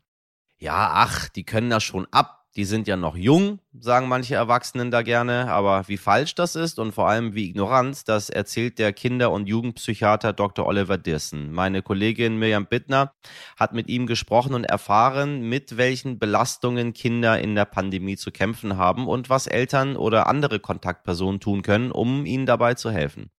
Ja, 0.58 0.92
ach, 0.94 1.28
die 1.28 1.44
können 1.44 1.68
das 1.68 1.82
schon 1.82 2.06
ab, 2.10 2.43
die 2.56 2.64
sind 2.64 2.86
ja 2.86 2.96
noch 2.96 3.16
jung, 3.16 3.58
sagen 3.78 4.08
manche 4.08 4.36
Erwachsenen 4.36 4.90
da 4.90 5.02
gerne, 5.02 5.50
aber 5.50 5.88
wie 5.88 5.96
falsch 5.96 6.34
das 6.36 6.54
ist 6.54 6.78
und 6.78 6.92
vor 6.92 7.08
allem 7.08 7.34
wie 7.34 7.48
ignorant, 7.48 8.08
das 8.08 8.30
erzählt 8.30 8.78
der 8.78 8.92
Kinder- 8.92 9.32
und 9.32 9.48
Jugendpsychiater 9.48 10.32
Dr. 10.32 10.66
Oliver 10.66 10.96
Dirsen. 10.96 11.52
Meine 11.52 11.82
Kollegin 11.82 12.38
Mirjam 12.38 12.66
Bittner 12.66 13.12
hat 13.58 13.72
mit 13.72 13.88
ihm 13.88 14.06
gesprochen 14.06 14.54
und 14.54 14.64
erfahren, 14.64 15.48
mit 15.48 15.76
welchen 15.76 16.18
Belastungen 16.18 16.92
Kinder 16.92 17.40
in 17.40 17.56
der 17.56 17.64
Pandemie 17.64 18.16
zu 18.16 18.30
kämpfen 18.30 18.76
haben 18.76 19.08
und 19.08 19.28
was 19.28 19.48
Eltern 19.48 19.96
oder 19.96 20.28
andere 20.28 20.60
Kontaktpersonen 20.60 21.40
tun 21.40 21.62
können, 21.62 21.90
um 21.90 22.24
ihnen 22.24 22.46
dabei 22.46 22.74
zu 22.74 22.90
helfen. 22.90 23.30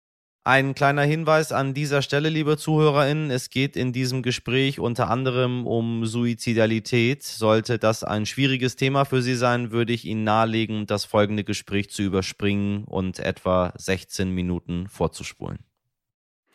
Ein 0.48 0.75
kleiner 0.75 1.02
Hinweis 1.02 1.52
an 1.52 1.74
dieser 1.74 2.04
Stelle, 2.04 2.30
liebe 2.30 2.56
ZuhörerInnen. 2.56 3.32
Es 3.32 3.50
geht 3.50 3.75
in 3.75 3.94
diesem 3.94 4.22
Gespräch 4.22 4.80
unter 4.80 5.10
anderem 5.10 5.66
um 5.66 6.06
Suizidalität. 6.06 7.24
Sollte 7.24 7.80
das 7.80 8.04
ein 8.04 8.28
schwieriges 8.28 8.75
Thema 8.75 9.06
für 9.06 9.24
Sie 9.24 9.34
sein, 9.34 9.72
würde 9.72 9.92
ich 9.92 10.06
Ihnen 10.06 10.24
nahelegen, 10.24 10.86
das 10.86 11.04
folgende 11.04 11.44
Gespräch 11.44 11.90
zu 11.90 12.04
überspringen 12.04 12.84
und 12.84 13.18
etwa 13.18 13.74
16 13.75 14.30
Minuten 14.30 14.88
vorzuspulen. 14.88 15.58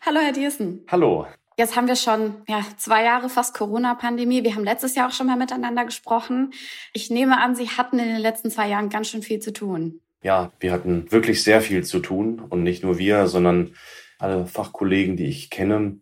Hallo, 0.03 0.21
Herr 0.21 0.35
Diersen. 0.35 0.85
Hallo. 0.87 1.27
Jetzt 1.59 1.75
haben 1.75 1.89
wir 1.89 1.97
schon 1.97 2.45
ja, 2.47 2.65
zwei 2.77 3.03
Jahre 3.03 3.29
fast 3.29 3.55
Corona-Pandemie. 3.55 4.45
Wir 4.45 4.55
haben 4.55 4.63
letztes 4.63 4.95
Jahr 4.95 5.09
auch 5.09 5.13
schon 5.13 5.27
mal 5.27 5.37
miteinander 5.37 5.85
gesprochen. 5.85 6.53
Ich 6.93 7.11
nehme 7.11 7.41
an, 7.41 7.57
Sie 7.57 7.69
hatten 7.69 7.99
in 7.99 8.07
den 8.07 8.23
letzten 8.23 8.53
zwei 8.53 8.69
Jahren 8.69 8.89
ganz 8.89 9.09
schön 9.09 9.23
viel 9.23 9.41
zu 9.41 9.53
tun. 9.53 10.01
Ja, 10.23 10.53
wir 10.61 10.73
hatten 10.73 11.11
wirklich 11.11 11.43
sehr 11.43 11.61
viel 11.61 11.85
zu 11.85 12.01
tun 12.01 12.41
und 12.41 12.63
nicht 12.63 12.83
nur 12.83 12.99
wir, 12.99 13.27
sondern 13.27 13.75
alle 14.19 14.47
Fachkollegen, 14.47 15.17
die 15.17 15.27
ich 15.27 15.49
kenne, 15.49 16.01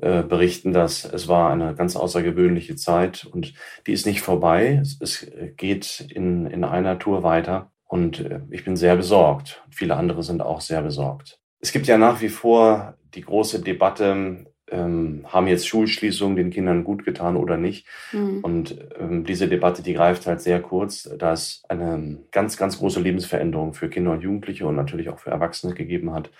äh, 0.00 0.22
berichten, 0.22 0.72
dass 0.72 1.04
es 1.04 1.28
war 1.28 1.52
eine 1.52 1.74
ganz 1.74 1.96
außergewöhnliche 1.96 2.76
Zeit 2.76 3.24
und 3.24 3.54
die 3.86 3.92
ist 3.92 4.06
nicht 4.06 4.22
vorbei. 4.22 4.80
Es 5.00 5.26
geht 5.56 6.06
in, 6.08 6.46
in 6.46 6.64
einer 6.64 6.98
Tour 6.98 7.22
weiter 7.22 7.72
und 7.84 8.20
äh, 8.20 8.40
ich 8.50 8.64
bin 8.64 8.76
sehr 8.76 8.96
besorgt. 8.96 9.62
Viele 9.70 9.96
andere 9.96 10.22
sind 10.22 10.42
auch 10.42 10.60
sehr 10.60 10.82
besorgt. 10.82 11.40
Es 11.58 11.72
gibt 11.72 11.86
ja 11.86 11.98
nach 11.98 12.22
wie 12.22 12.28
vor 12.28 12.96
die 13.14 13.22
große 13.22 13.62
Debatte, 13.62 14.46
ähm, 14.70 15.24
haben 15.26 15.46
jetzt 15.46 15.66
Schulschließungen 15.66 16.36
den 16.36 16.50
Kindern 16.50 16.84
gut 16.84 17.04
getan 17.04 17.36
oder 17.36 17.56
nicht. 17.56 17.86
Mhm. 18.12 18.40
Und 18.40 18.76
ähm, 18.98 19.24
diese 19.24 19.48
Debatte, 19.48 19.82
die 19.82 19.94
greift 19.94 20.26
halt 20.26 20.40
sehr 20.40 20.60
kurz, 20.60 21.10
da 21.18 21.32
es 21.32 21.62
eine 21.68 22.18
ganz, 22.30 22.56
ganz 22.56 22.78
große 22.78 23.00
Lebensveränderung 23.00 23.74
für 23.74 23.88
Kinder 23.88 24.12
und 24.12 24.22
Jugendliche 24.22 24.66
und 24.66 24.76
natürlich 24.76 25.08
auch 25.08 25.18
für 25.18 25.30
Erwachsene 25.30 25.74
gegeben 25.74 26.12
hat. 26.12 26.30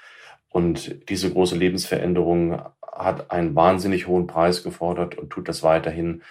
Und 0.49 1.09
diese 1.09 1.31
große 1.31 1.57
Lebensveränderung 1.57 2.63
hat 2.83 3.31
einen 3.31 3.55
wahnsinnig 3.55 4.07
hohen 4.07 4.27
Preis 4.27 4.63
gefordert 4.63 5.17
und 5.17 5.31
tut 5.31 5.49
das 5.49 5.63
weiterhin. 5.63 6.23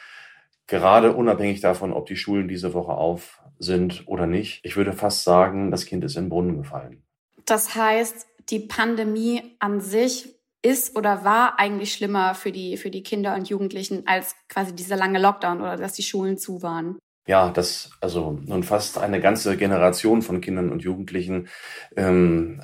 Gerade 0.68 1.14
unabhängig 1.14 1.62
davon, 1.62 1.94
ob 1.94 2.06
die 2.06 2.16
Schulen 2.16 2.48
diese 2.48 2.74
Woche 2.74 2.92
auf 2.92 3.42
sind 3.58 4.04
oder 4.06 4.28
nicht. 4.28 4.62
Ich 4.64 4.78
würde 4.78 4.94
fast 4.94 5.24
sagen, 5.24 5.72
das 5.72 5.86
Kind 5.86 6.04
ist 6.04 6.16
in 6.16 6.26
den 6.26 6.30
Brunnen 6.30 6.58
gefallen. 6.58 7.04
Das 7.46 7.76
heißt, 7.76 8.28
die 8.50 8.60
Pandemie 8.60 9.42
an 9.60 9.82
sich 9.82 10.39
ist 10.62 10.98
oder 10.98 11.24
war 11.24 11.60
eigentlich 11.60 11.94
schlimmer 11.94 12.36
für 12.36 12.52
die, 12.52 12.78
für 12.78 12.90
die 12.90 13.04
Kinder 13.04 13.36
und 13.36 13.50
Jugendlichen 13.50 14.06
als 14.08 14.36
quasi 14.48 14.76
dieser 14.76 14.98
lange 14.98 15.20
Lockdown 15.20 15.62
oder 15.62 15.78
dass 15.78 15.94
die 15.94 16.04
Schulen 16.04 16.38
zu 16.38 16.62
waren? 16.62 17.00
Ja, 17.30 17.52
dass 17.52 17.92
also 18.02 18.40
nun 18.44 18.64
fast 18.64 18.98
eine 18.98 19.22
ganze 19.22 19.56
Generation 19.56 20.24
von 20.24 20.42
Kindern 20.42 20.72
und 20.72 20.82
Jugendlichen 20.82 21.48
ähm, 21.96 22.60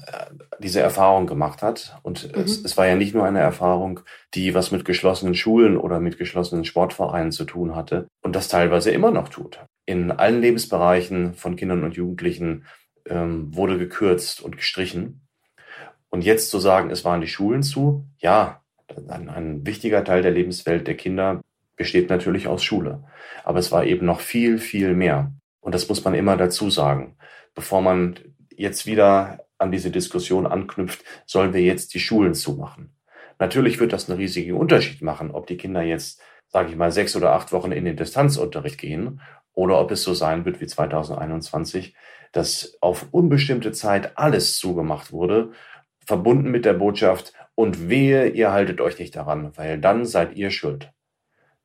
diese 0.57 0.79
Erfahrung 0.79 1.27
gemacht 1.27 1.61
hat. 1.61 1.99
Und 2.01 2.35
mhm. 2.35 2.41
es, 2.41 2.63
es 2.63 2.75
war 2.75 2.87
ja 2.87 2.95
nicht 2.95 3.13
nur 3.13 3.25
eine 3.25 3.41
Erfahrung, 3.41 3.99
die 4.33 4.55
was 4.55 4.71
mit 4.71 4.83
geschlossenen 4.83 5.35
Schulen 5.35 5.77
oder 5.77 5.99
mit 5.99 6.17
geschlossenen 6.17 6.65
Sportvereinen 6.65 7.31
zu 7.31 7.45
tun 7.45 7.75
hatte 7.75 8.07
und 8.23 8.35
das 8.35 8.47
teilweise 8.47 8.89
immer 8.89 9.11
noch 9.11 9.29
tut. 9.29 9.59
In 9.85 10.09
allen 10.09 10.41
Lebensbereichen 10.41 11.35
von 11.35 11.55
Kindern 11.55 11.83
und 11.83 11.95
Jugendlichen 11.95 12.65
ähm, 13.07 13.55
wurde 13.55 13.77
gekürzt 13.77 14.41
und 14.41 14.57
gestrichen. 14.57 15.24
Und 16.15 16.23
jetzt 16.23 16.49
zu 16.49 16.59
sagen, 16.59 16.91
es 16.91 17.03
waren 17.03 17.19
die 17.19 17.27
Schulen 17.27 17.61
zu, 17.61 18.05
ja, 18.19 18.61
ein, 19.09 19.27
ein 19.27 19.65
wichtiger 19.65 20.01
Teil 20.05 20.21
der 20.21 20.31
Lebenswelt 20.31 20.87
der 20.87 20.95
Kinder 20.95 21.41
besteht 21.75 22.09
natürlich 22.09 22.47
aus 22.47 22.63
Schule. 22.63 23.03
Aber 23.43 23.59
es 23.59 23.69
war 23.73 23.83
eben 23.83 24.05
noch 24.05 24.21
viel, 24.21 24.57
viel 24.57 24.93
mehr. 24.93 25.33
Und 25.59 25.75
das 25.75 25.89
muss 25.89 26.05
man 26.05 26.13
immer 26.13 26.37
dazu 26.37 26.69
sagen. 26.69 27.17
Bevor 27.53 27.81
man 27.81 28.17
jetzt 28.55 28.85
wieder 28.85 29.45
an 29.57 29.73
diese 29.73 29.91
Diskussion 29.91 30.47
anknüpft, 30.47 31.03
sollen 31.25 31.53
wir 31.53 31.61
jetzt 31.61 31.93
die 31.93 31.99
Schulen 31.99 32.33
zumachen. 32.33 32.95
Natürlich 33.37 33.81
wird 33.81 33.91
das 33.91 34.09
einen 34.09 34.17
riesigen 34.17 34.55
Unterschied 34.55 35.01
machen, 35.01 35.31
ob 35.31 35.47
die 35.47 35.57
Kinder 35.57 35.81
jetzt, 35.81 36.21
sage 36.47 36.69
ich 36.69 36.77
mal, 36.77 36.93
sechs 36.93 37.17
oder 37.17 37.33
acht 37.33 37.51
Wochen 37.51 37.73
in 37.73 37.83
den 37.83 37.97
Distanzunterricht 37.97 38.77
gehen 38.77 39.19
oder 39.51 39.81
ob 39.81 39.91
es 39.91 40.03
so 40.03 40.13
sein 40.13 40.45
wird 40.45 40.61
wie 40.61 40.67
2021, 40.67 41.93
dass 42.31 42.77
auf 42.79 43.07
unbestimmte 43.11 43.73
Zeit 43.73 44.17
alles 44.17 44.57
zugemacht 44.57 45.11
wurde 45.11 45.51
verbunden 46.05 46.51
mit 46.51 46.65
der 46.65 46.73
Botschaft, 46.73 47.33
und 47.55 47.89
wehe, 47.89 48.27
ihr 48.27 48.51
haltet 48.51 48.81
euch 48.81 48.99
nicht 48.99 49.15
daran, 49.15 49.51
weil 49.55 49.79
dann 49.79 50.05
seid 50.05 50.35
ihr 50.35 50.51
schuld. 50.51 50.91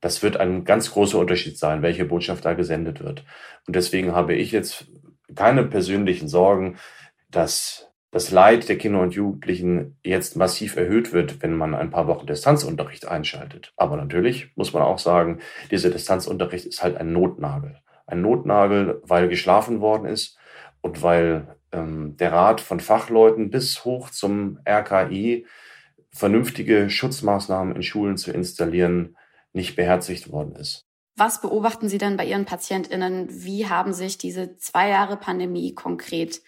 Das 0.00 0.22
wird 0.22 0.38
ein 0.38 0.64
ganz 0.64 0.92
großer 0.92 1.18
Unterschied 1.18 1.58
sein, 1.58 1.82
welche 1.82 2.06
Botschaft 2.06 2.44
da 2.44 2.54
gesendet 2.54 3.00
wird. 3.00 3.24
Und 3.66 3.76
deswegen 3.76 4.14
habe 4.14 4.34
ich 4.34 4.52
jetzt 4.52 4.86
keine 5.34 5.64
persönlichen 5.64 6.28
Sorgen, 6.28 6.76
dass 7.30 7.88
das 8.12 8.30
Leid 8.30 8.68
der 8.68 8.78
Kinder 8.78 9.00
und 9.00 9.14
Jugendlichen 9.14 9.98
jetzt 10.02 10.36
massiv 10.36 10.76
erhöht 10.76 11.12
wird, 11.12 11.42
wenn 11.42 11.54
man 11.54 11.74
ein 11.74 11.90
paar 11.90 12.06
Wochen 12.06 12.26
Distanzunterricht 12.26 13.06
einschaltet. 13.06 13.72
Aber 13.76 13.96
natürlich 13.96 14.56
muss 14.56 14.72
man 14.72 14.82
auch 14.82 14.98
sagen, 14.98 15.40
dieser 15.70 15.90
Distanzunterricht 15.90 16.66
ist 16.66 16.82
halt 16.82 16.96
ein 16.96 17.12
Notnagel. 17.12 17.76
Ein 18.06 18.22
Notnagel, 18.22 19.00
weil 19.04 19.28
geschlafen 19.28 19.80
worden 19.80 20.06
ist 20.06 20.38
und 20.80 21.02
weil 21.02 21.56
ähm, 21.72 22.16
der 22.16 22.32
Rat 22.32 22.60
von 22.60 22.80
Fachleuten 22.80 23.50
bis 23.50 23.84
hoch 23.84 24.10
zum 24.10 24.58
RKI 24.68 25.46
vernünftige 26.12 26.90
Schutzmaßnahmen 26.90 27.76
in 27.76 27.82
Schulen 27.82 28.16
zu 28.16 28.32
installieren, 28.32 29.16
nicht 29.52 29.76
beherzigt 29.76 30.30
worden 30.30 30.56
ist. 30.56 30.86
Was 31.16 31.40
beobachten 31.40 31.88
Sie 31.88 31.98
denn 31.98 32.16
bei 32.16 32.24
Ihren 32.24 32.44
PatientInnen? 32.44 33.28
Wie 33.30 33.68
haben 33.68 33.92
sich 33.92 34.18
diese 34.18 34.56
zwei 34.56 34.88
Jahre 34.88 35.16
Pandemie 35.16 35.74
konkret 35.74 36.40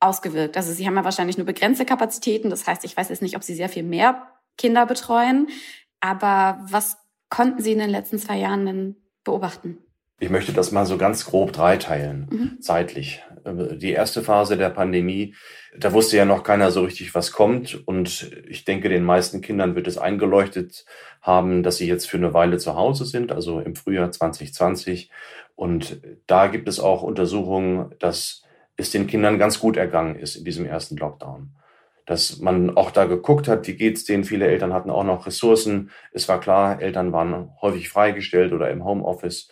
ausgewirkt? 0.00 0.56
Also 0.56 0.72
Sie 0.72 0.86
haben 0.86 0.96
ja 0.96 1.04
wahrscheinlich 1.04 1.38
nur 1.38 1.46
begrenzte 1.46 1.84
Kapazitäten. 1.84 2.50
Das 2.50 2.66
heißt, 2.66 2.84
ich 2.84 2.96
weiß 2.96 3.08
jetzt 3.08 3.22
nicht, 3.22 3.36
ob 3.36 3.42
Sie 3.42 3.54
sehr 3.54 3.68
viel 3.68 3.84
mehr 3.84 4.28
Kinder 4.58 4.86
betreuen. 4.86 5.48
Aber 6.00 6.60
was 6.68 6.98
konnten 7.30 7.62
Sie 7.62 7.72
in 7.72 7.78
den 7.78 7.90
letzten 7.90 8.18
zwei 8.18 8.38
Jahren 8.38 8.66
denn 8.66 8.96
beobachten? 9.24 9.78
Ich 10.18 10.30
möchte 10.30 10.52
das 10.52 10.72
mal 10.72 10.86
so 10.86 10.98
ganz 10.98 11.24
grob 11.24 11.52
dreiteilen, 11.52 12.28
mhm. 12.30 12.60
zeitlich. 12.60 13.22
Äh, 13.44 13.76
die 13.76 13.92
erste 13.92 14.22
Phase 14.22 14.56
der 14.56 14.70
Pandemie, 14.70 15.34
da 15.76 15.92
wusste 15.92 16.16
ja 16.16 16.24
noch 16.24 16.42
keiner 16.42 16.70
so 16.70 16.82
richtig, 16.82 17.14
was 17.14 17.32
kommt. 17.32 17.86
Und 17.86 18.30
ich 18.48 18.64
denke, 18.64 18.88
den 18.88 19.04
meisten 19.04 19.40
Kindern 19.40 19.74
wird 19.74 19.86
es 19.86 19.98
eingeleuchtet 19.98 20.84
haben, 21.20 21.62
dass 21.62 21.76
sie 21.76 21.86
jetzt 21.86 22.08
für 22.08 22.16
eine 22.16 22.34
Weile 22.34 22.58
zu 22.58 22.74
Hause 22.76 23.04
sind, 23.04 23.32
also 23.32 23.60
im 23.60 23.74
Frühjahr 23.74 24.10
2020. 24.10 25.10
Und 25.54 26.00
da 26.26 26.46
gibt 26.46 26.68
es 26.68 26.80
auch 26.80 27.02
Untersuchungen, 27.02 27.94
dass 27.98 28.42
es 28.76 28.90
den 28.90 29.06
Kindern 29.06 29.38
ganz 29.38 29.60
gut 29.60 29.76
ergangen 29.76 30.16
ist 30.16 30.36
in 30.36 30.44
diesem 30.44 30.66
ersten 30.66 30.96
Lockdown. 30.96 31.50
Dass 32.04 32.40
man 32.40 32.76
auch 32.76 32.90
da 32.90 33.04
geguckt 33.04 33.46
hat, 33.46 33.66
wie 33.68 33.76
geht's 33.76 34.04
denen. 34.04 34.24
Viele 34.24 34.46
Eltern 34.46 34.72
hatten 34.72 34.90
auch 34.90 35.04
noch 35.04 35.26
Ressourcen. 35.26 35.90
Es 36.12 36.28
war 36.28 36.40
klar, 36.40 36.82
Eltern 36.82 37.12
waren 37.12 37.50
häufig 37.60 37.88
freigestellt 37.88 38.52
oder 38.52 38.70
im 38.70 38.84
Homeoffice. 38.84 39.48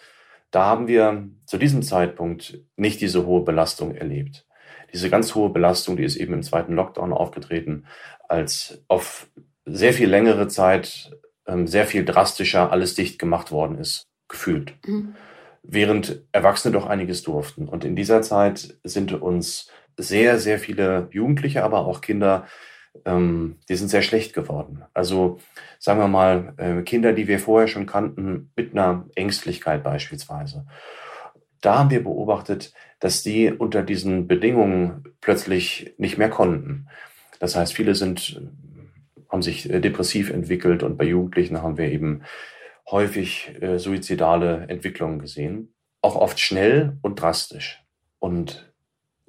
Da 0.50 0.66
haben 0.66 0.88
wir 0.88 1.28
zu 1.46 1.58
diesem 1.58 1.82
Zeitpunkt 1.82 2.60
nicht 2.76 3.00
diese 3.00 3.26
hohe 3.26 3.44
Belastung 3.44 3.94
erlebt. 3.94 4.46
Diese 4.92 5.10
ganz 5.10 5.34
hohe 5.34 5.50
Belastung, 5.50 5.96
die 5.96 6.04
ist 6.04 6.16
eben 6.16 6.34
im 6.34 6.42
zweiten 6.42 6.74
Lockdown 6.74 7.12
aufgetreten, 7.12 7.86
als 8.28 8.82
auf 8.88 9.28
sehr 9.64 9.92
viel 9.92 10.08
längere 10.08 10.48
Zeit 10.48 11.12
ähm, 11.46 11.66
sehr 11.66 11.86
viel 11.86 12.04
drastischer 12.04 12.72
alles 12.72 12.94
dicht 12.94 13.18
gemacht 13.18 13.52
worden 13.52 13.78
ist, 13.78 14.08
gefühlt. 14.28 14.74
Mhm. 14.86 15.14
Während 15.62 16.22
Erwachsene 16.32 16.72
doch 16.72 16.86
einiges 16.86 17.22
durften. 17.22 17.68
Und 17.68 17.84
in 17.84 17.94
dieser 17.94 18.22
Zeit 18.22 18.78
sind 18.82 19.12
uns 19.12 19.68
sehr, 19.96 20.38
sehr 20.38 20.58
viele 20.58 21.08
Jugendliche, 21.12 21.62
aber 21.62 21.86
auch 21.86 22.00
Kinder 22.00 22.46
ähm, 23.04 23.56
die 23.68 23.76
sind 23.76 23.88
sehr 23.88 24.02
schlecht 24.02 24.34
geworden. 24.34 24.82
Also 24.94 25.38
sagen 25.78 26.00
wir 26.00 26.08
mal, 26.08 26.54
äh, 26.56 26.82
Kinder, 26.82 27.12
die 27.12 27.28
wir 27.28 27.38
vorher 27.38 27.68
schon 27.68 27.86
kannten, 27.86 28.50
mit 28.56 28.72
einer 28.72 29.06
Ängstlichkeit 29.14 29.82
beispielsweise. 29.82 30.66
Da 31.60 31.78
haben 31.78 31.90
wir 31.90 32.02
beobachtet, 32.02 32.72
dass 33.00 33.22
die 33.22 33.50
unter 33.50 33.82
diesen 33.82 34.28
Bedingungen 34.28 35.04
plötzlich 35.20 35.94
nicht 35.98 36.18
mehr 36.18 36.30
konnten. 36.30 36.88
Das 37.38 37.56
heißt, 37.56 37.72
viele 37.72 37.94
sind, 37.94 38.42
haben 39.28 39.42
sich 39.42 39.70
äh, 39.70 39.80
depressiv 39.80 40.30
entwickelt 40.30 40.82
und 40.82 40.96
bei 40.96 41.04
Jugendlichen 41.04 41.62
haben 41.62 41.78
wir 41.78 41.90
eben 41.90 42.22
häufig 42.90 43.54
äh, 43.60 43.78
suizidale 43.78 44.66
Entwicklungen 44.68 45.18
gesehen. 45.18 45.74
Auch 46.02 46.16
oft 46.16 46.40
schnell 46.40 46.98
und 47.02 47.20
drastisch. 47.20 47.82
Und 48.18 48.69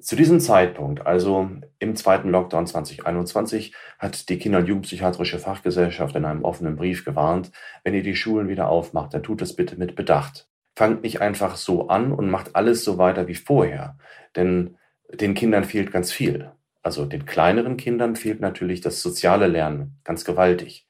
zu 0.02 0.16
diesem 0.16 0.40
Zeitpunkt, 0.40 1.06
also 1.06 1.48
im 1.78 1.96
zweiten 1.96 2.30
Lockdown 2.30 2.66
2021, 2.66 3.74
hat 3.98 4.28
die 4.28 4.38
Kinder- 4.38 4.58
und 4.58 4.66
Jugendpsychiatrische 4.66 5.38
Fachgesellschaft 5.38 6.16
in 6.16 6.24
einem 6.24 6.44
offenen 6.44 6.76
Brief 6.76 7.04
gewarnt, 7.04 7.52
wenn 7.84 7.94
ihr 7.94 8.02
die 8.02 8.16
Schulen 8.16 8.48
wieder 8.48 8.68
aufmacht, 8.68 9.14
dann 9.14 9.22
tut 9.22 9.40
das 9.40 9.54
bitte 9.54 9.76
mit 9.76 9.94
Bedacht. 9.94 10.48
Fangt 10.74 11.02
nicht 11.02 11.20
einfach 11.20 11.56
so 11.56 11.88
an 11.88 12.12
und 12.12 12.30
macht 12.30 12.56
alles 12.56 12.84
so 12.84 12.98
weiter 12.98 13.28
wie 13.28 13.34
vorher, 13.34 13.96
denn 14.34 14.76
den 15.12 15.34
Kindern 15.34 15.64
fehlt 15.64 15.92
ganz 15.92 16.10
viel. 16.10 16.50
Also 16.82 17.04
den 17.04 17.26
kleineren 17.26 17.76
Kindern 17.76 18.16
fehlt 18.16 18.40
natürlich 18.40 18.80
das 18.80 19.02
soziale 19.02 19.46
Lernen 19.46 20.00
ganz 20.04 20.24
gewaltig. 20.24 20.88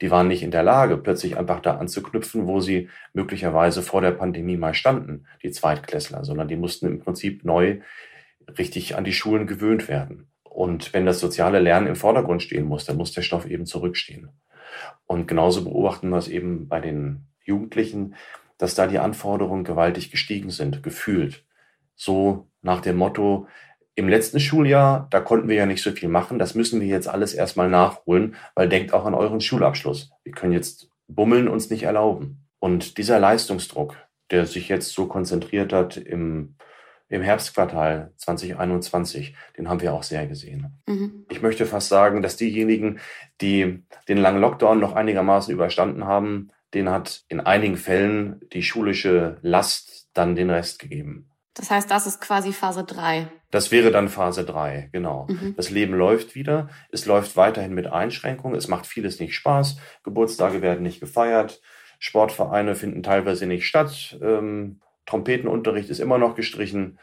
Die 0.00 0.10
waren 0.10 0.28
nicht 0.28 0.42
in 0.42 0.50
der 0.50 0.62
Lage, 0.62 0.96
plötzlich 0.96 1.36
einfach 1.36 1.60
da 1.60 1.76
anzuknüpfen, 1.76 2.46
wo 2.46 2.60
sie 2.60 2.88
möglicherweise 3.12 3.82
vor 3.82 4.00
der 4.00 4.12
Pandemie 4.12 4.56
mal 4.56 4.74
standen, 4.74 5.26
die 5.42 5.50
Zweitklässler, 5.50 6.24
sondern 6.24 6.48
die 6.48 6.56
mussten 6.56 6.86
im 6.86 7.00
Prinzip 7.00 7.44
neu 7.44 7.80
richtig 8.58 8.96
an 8.96 9.04
die 9.04 9.12
Schulen 9.12 9.46
gewöhnt 9.46 9.88
werden. 9.88 10.28
Und 10.42 10.92
wenn 10.94 11.06
das 11.06 11.20
soziale 11.20 11.58
Lernen 11.58 11.88
im 11.88 11.96
Vordergrund 11.96 12.42
stehen 12.42 12.64
muss, 12.64 12.84
dann 12.84 12.96
muss 12.96 13.12
der 13.12 13.22
Stoff 13.22 13.46
eben 13.46 13.66
zurückstehen. 13.66 14.28
Und 15.06 15.26
genauso 15.26 15.64
beobachten 15.64 16.10
wir 16.10 16.18
es 16.18 16.28
eben 16.28 16.68
bei 16.68 16.80
den 16.80 17.26
Jugendlichen, 17.44 18.14
dass 18.58 18.74
da 18.74 18.86
die 18.86 18.98
Anforderungen 18.98 19.64
gewaltig 19.64 20.10
gestiegen 20.10 20.50
sind, 20.50 20.82
gefühlt. 20.82 21.44
So 21.96 22.48
nach 22.62 22.80
dem 22.80 22.96
Motto, 22.96 23.48
im 23.96 24.08
letzten 24.08 24.40
Schuljahr, 24.40 25.06
da 25.10 25.20
konnten 25.20 25.48
wir 25.48 25.56
ja 25.56 25.66
nicht 25.66 25.82
so 25.82 25.92
viel 25.92 26.08
machen, 26.08 26.38
das 26.38 26.54
müssen 26.54 26.80
wir 26.80 26.88
jetzt 26.88 27.08
alles 27.08 27.32
erstmal 27.32 27.68
nachholen, 27.68 28.34
weil 28.54 28.68
denkt 28.68 28.92
auch 28.92 29.04
an 29.04 29.14
euren 29.14 29.40
Schulabschluss. 29.40 30.10
Wir 30.24 30.32
können 30.32 30.52
jetzt 30.52 30.88
Bummeln 31.06 31.48
uns 31.48 31.70
nicht 31.70 31.84
erlauben. 31.84 32.46
Und 32.58 32.98
dieser 32.98 33.20
Leistungsdruck, 33.20 33.96
der 34.30 34.46
sich 34.46 34.68
jetzt 34.68 34.92
so 34.92 35.06
konzentriert 35.06 35.72
hat 35.72 35.96
im 35.96 36.56
im 37.08 37.22
Herbstquartal 37.22 38.12
2021, 38.16 39.34
den 39.56 39.68
haben 39.68 39.80
wir 39.80 39.92
auch 39.92 40.02
sehr 40.02 40.26
gesehen. 40.26 40.80
Mhm. 40.86 41.26
Ich 41.28 41.42
möchte 41.42 41.66
fast 41.66 41.88
sagen, 41.88 42.22
dass 42.22 42.36
diejenigen, 42.36 42.98
die 43.40 43.82
den 44.08 44.18
langen 44.18 44.40
Lockdown 44.40 44.80
noch 44.80 44.94
einigermaßen 44.94 45.52
überstanden 45.52 46.04
haben, 46.04 46.50
den 46.72 46.90
hat 46.90 47.24
in 47.28 47.40
einigen 47.40 47.76
Fällen 47.76 48.40
die 48.52 48.62
schulische 48.62 49.38
Last 49.42 50.08
dann 50.12 50.34
den 50.34 50.50
Rest 50.50 50.78
gegeben. 50.78 51.30
Das 51.54 51.70
heißt, 51.70 51.90
das 51.90 52.06
ist 52.06 52.20
quasi 52.20 52.52
Phase 52.52 52.82
3. 52.84 53.28
Das 53.52 53.70
wäre 53.70 53.92
dann 53.92 54.08
Phase 54.08 54.44
3, 54.44 54.88
genau. 54.90 55.28
Mhm. 55.28 55.54
Das 55.56 55.70
Leben 55.70 55.94
läuft 55.94 56.34
wieder. 56.34 56.68
Es 56.90 57.06
läuft 57.06 57.36
weiterhin 57.36 57.74
mit 57.74 57.86
Einschränkungen. 57.86 58.58
Es 58.58 58.66
macht 58.66 58.86
vieles 58.86 59.20
nicht 59.20 59.34
Spaß. 59.36 59.78
Geburtstage 60.02 60.62
werden 60.62 60.82
nicht 60.82 60.98
gefeiert. 60.98 61.60
Sportvereine 62.00 62.74
finden 62.74 63.04
teilweise 63.04 63.46
nicht 63.46 63.66
statt. 63.66 64.18
Ähm, 64.20 64.80
Trompetenunterricht 65.06 65.90
ist 65.90 66.00
immer 66.00 66.18
noch 66.18 66.34
gestrichen. 66.34 66.98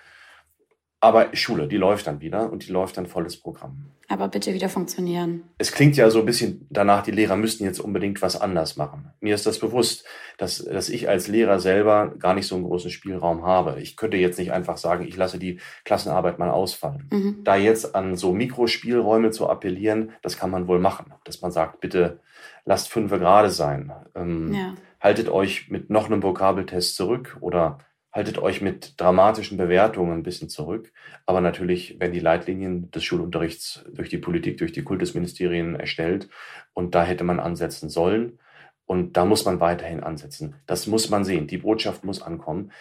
Aber 1.03 1.35
Schule, 1.35 1.67
die 1.67 1.77
läuft 1.77 2.05
dann 2.05 2.21
wieder 2.21 2.51
und 2.51 2.67
die 2.67 2.71
läuft 2.71 2.95
dann 2.95 3.07
volles 3.07 3.35
Programm. 3.35 3.87
Aber 4.07 4.27
bitte 4.27 4.53
wieder 4.53 4.69
funktionieren. 4.69 5.45
Es 5.57 5.71
klingt 5.71 5.97
ja 5.97 6.11
so 6.11 6.19
ein 6.19 6.27
bisschen 6.27 6.67
danach, 6.69 7.01
die 7.01 7.09
Lehrer 7.09 7.37
müssten 7.37 7.63
jetzt 7.63 7.79
unbedingt 7.79 8.21
was 8.21 8.39
anders 8.39 8.77
machen. 8.77 9.09
Mir 9.19 9.33
ist 9.33 9.47
das 9.47 9.57
bewusst, 9.57 10.05
dass, 10.37 10.63
dass 10.63 10.89
ich 10.89 11.09
als 11.09 11.27
Lehrer 11.27 11.59
selber 11.59 12.13
gar 12.19 12.35
nicht 12.35 12.45
so 12.45 12.53
einen 12.53 12.65
großen 12.65 12.91
Spielraum 12.91 13.43
habe. 13.43 13.81
Ich 13.81 13.97
könnte 13.97 14.17
jetzt 14.17 14.37
nicht 14.37 14.51
einfach 14.51 14.77
sagen, 14.77 15.03
ich 15.07 15.17
lasse 15.17 15.39
die 15.39 15.59
Klassenarbeit 15.85 16.37
mal 16.37 16.51
ausfallen. 16.51 17.09
Mhm. 17.11 17.43
Da 17.45 17.55
jetzt 17.55 17.95
an 17.95 18.15
so 18.15 18.31
Mikrospielräume 18.31 19.31
zu 19.31 19.49
appellieren, 19.49 20.11
das 20.21 20.37
kann 20.37 20.51
man 20.51 20.67
wohl 20.67 20.79
machen. 20.79 21.13
Dass 21.23 21.41
man 21.41 21.51
sagt, 21.51 21.79
bitte 21.79 22.19
lasst 22.65 22.89
fünf 22.89 23.11
gerade 23.11 23.49
sein. 23.49 23.91
Ähm, 24.13 24.53
ja. 24.53 24.75
Haltet 24.99 25.29
euch 25.29 25.69
mit 25.71 25.89
noch 25.89 26.05
einem 26.05 26.21
Vokabeltest 26.21 26.95
zurück 26.95 27.37
oder 27.39 27.79
haltet 28.11 28.37
euch 28.37 28.61
mit 28.61 28.99
dramatischen 28.99 29.57
Bewertungen 29.57 30.13
ein 30.13 30.23
bisschen 30.23 30.49
zurück. 30.49 30.91
Aber 31.25 31.41
natürlich 31.41 31.99
werden 31.99 32.13
die 32.13 32.19
Leitlinien 32.19 32.91
des 32.91 33.03
Schulunterrichts 33.03 33.85
durch 33.93 34.09
die 34.09 34.17
Politik, 34.17 34.57
durch 34.57 34.71
die 34.71 34.83
Kultusministerien 34.83 35.75
erstellt. 35.75 36.29
Und 36.73 36.95
da 36.95 37.03
hätte 37.03 37.23
man 37.23 37.39
ansetzen 37.39 37.89
sollen. 37.89 38.39
Und 38.85 39.15
da 39.15 39.25
muss 39.25 39.45
man 39.45 39.61
weiterhin 39.61 40.03
ansetzen. 40.03 40.55
Das 40.65 40.87
muss 40.87 41.09
man 41.09 41.23
sehen. 41.23 41.47
Die 41.47 41.59
Botschaft 41.59 42.03
muss 42.03 42.21
ankommen. 42.21 42.71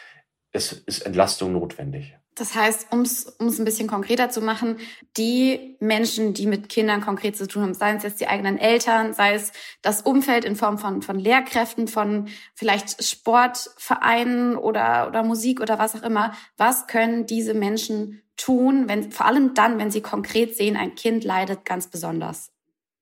Es 0.53 0.73
ist 0.73 1.03
Entlastung 1.07 1.53
notwendig. 1.53 2.17
Das 2.37 2.55
heißt, 2.55 2.89
um 2.91 3.01
es 3.01 3.37
ein 3.39 3.65
bisschen 3.65 3.89
konkreter 3.89 4.31
zu 4.31 4.41
machen, 4.41 4.79
die 5.17 5.77
Menschen, 5.81 6.33
die 6.33 6.47
mit 6.47 6.69
Kindern 6.69 7.01
konkret 7.01 7.37
zu 7.37 7.47
tun 7.47 7.63
haben, 7.63 7.75
seien 7.75 7.97
es 7.97 8.03
jetzt 8.03 8.21
die 8.21 8.29
eigenen 8.29 8.57
Eltern, 8.57 9.13
sei 9.13 9.35
es 9.35 9.53
das 9.83 10.03
Umfeld 10.03 10.45
in 10.45 10.57
Form 10.57 10.79
von, 10.79 11.03
von 11.03 11.19
Lehrkräften, 11.19 11.89
von 11.89 12.29
vielleicht 12.55 13.05
Sportvereinen 13.05 14.57
oder, 14.57 15.09
oder 15.09 15.23
Musik 15.23 15.61
oder 15.61 15.79
was 15.79 15.95
auch 15.97 16.03
immer, 16.03 16.33
was 16.57 16.87
können 16.87 17.27
diese 17.27 17.53
Menschen 17.53 18.23
tun, 18.37 18.89
wenn, 18.89 19.11
vor 19.13 19.27
allem 19.27 19.55
dann, 19.55 19.79
wenn 19.79 19.91
sie 19.91 20.01
konkret 20.01 20.57
sehen, 20.57 20.77
ein 20.77 20.95
Kind 20.95 21.25
leidet 21.25 21.65
ganz 21.65 21.89
besonders? 21.89 22.53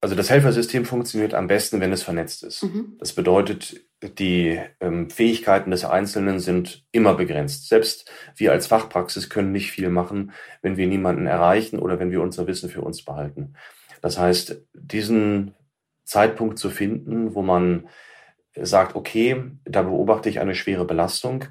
Also 0.01 0.15
das 0.15 0.31
Helfersystem 0.31 0.85
funktioniert 0.85 1.35
am 1.35 1.49
besten, 1.49 1.81
wenn 1.81 1.93
es 1.93 2.05
vernetzt 2.05 2.45
ist. 2.45 2.63
Mhm. 2.63 2.97
Das 3.01 3.15
bedeutet, 3.15 3.81
die 4.03 4.61
ähm, 4.81 5.11
Fähigkeiten 5.11 5.73
des 5.73 5.85
Einzelnen 5.85 6.39
sind 6.39 6.85
immer 6.93 7.15
begrenzt. 7.15 7.69
Selbst 7.69 8.09
wir 8.37 8.53
als 8.53 8.69
Fachpraxis 8.69 9.29
können 9.29 9.51
nicht 9.51 9.73
viel 9.73 9.91
machen, 9.91 10.33
wenn 10.63 10.77
wir 10.77 10.87
niemanden 10.87 11.27
erreichen 11.27 11.81
oder 11.81 11.99
wenn 11.99 12.13
wir 12.13 12.23
unser 12.23 12.47
Wissen 12.47 12.71
für 12.71 12.83
uns 12.83 13.05
behalten. 13.05 13.55
Das 14.01 14.19
heißt, 14.19 14.63
diesen 14.73 15.55
Zeitpunkt 16.05 16.59
zu 16.59 16.71
finden, 16.71 17.35
wo 17.35 17.43
man 17.43 17.89
sagt, 18.55 18.95
okay, 18.95 19.43
da 19.65 19.83
beobachte 19.83 20.29
ich 20.29 20.41
eine 20.41 20.55
schwere 20.55 20.85
Belastung, 20.85 21.45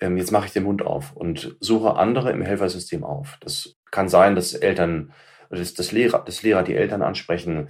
ähm, 0.00 0.16
jetzt 0.16 0.32
mache 0.32 0.46
ich 0.46 0.52
den 0.52 0.64
Mund 0.64 0.82
auf 0.82 1.14
und 1.14 1.56
suche 1.60 1.96
andere 1.96 2.32
im 2.32 2.42
Helfersystem 2.42 3.04
auf. 3.04 3.36
Das 3.40 3.76
kann 3.90 4.08
sein, 4.08 4.34
dass 4.34 4.54
Eltern, 4.54 5.12
dass, 5.50 5.74
dass 5.74 5.92
Lehrer, 5.92 6.24
dass 6.24 6.42
Lehrer 6.42 6.62
die 6.62 6.74
Eltern 6.74 7.02
ansprechen, 7.02 7.68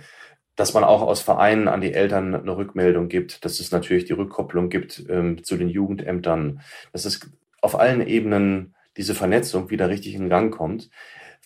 dass 0.60 0.74
man 0.74 0.84
auch 0.84 1.00
aus 1.00 1.22
Vereinen 1.22 1.68
an 1.68 1.80
die 1.80 1.94
Eltern 1.94 2.34
eine 2.34 2.54
Rückmeldung 2.54 3.08
gibt, 3.08 3.46
dass 3.46 3.60
es 3.60 3.70
natürlich 3.70 4.04
die 4.04 4.12
Rückkopplung 4.12 4.68
gibt 4.68 5.02
ähm, 5.08 5.42
zu 5.42 5.56
den 5.56 5.70
Jugendämtern, 5.70 6.60
dass 6.92 7.06
es 7.06 7.30
auf 7.62 7.80
allen 7.80 8.06
Ebenen 8.06 8.74
diese 8.98 9.14
Vernetzung 9.14 9.70
wieder 9.70 9.88
richtig 9.88 10.14
in 10.14 10.28
Gang 10.28 10.54
kommt, 10.54 10.90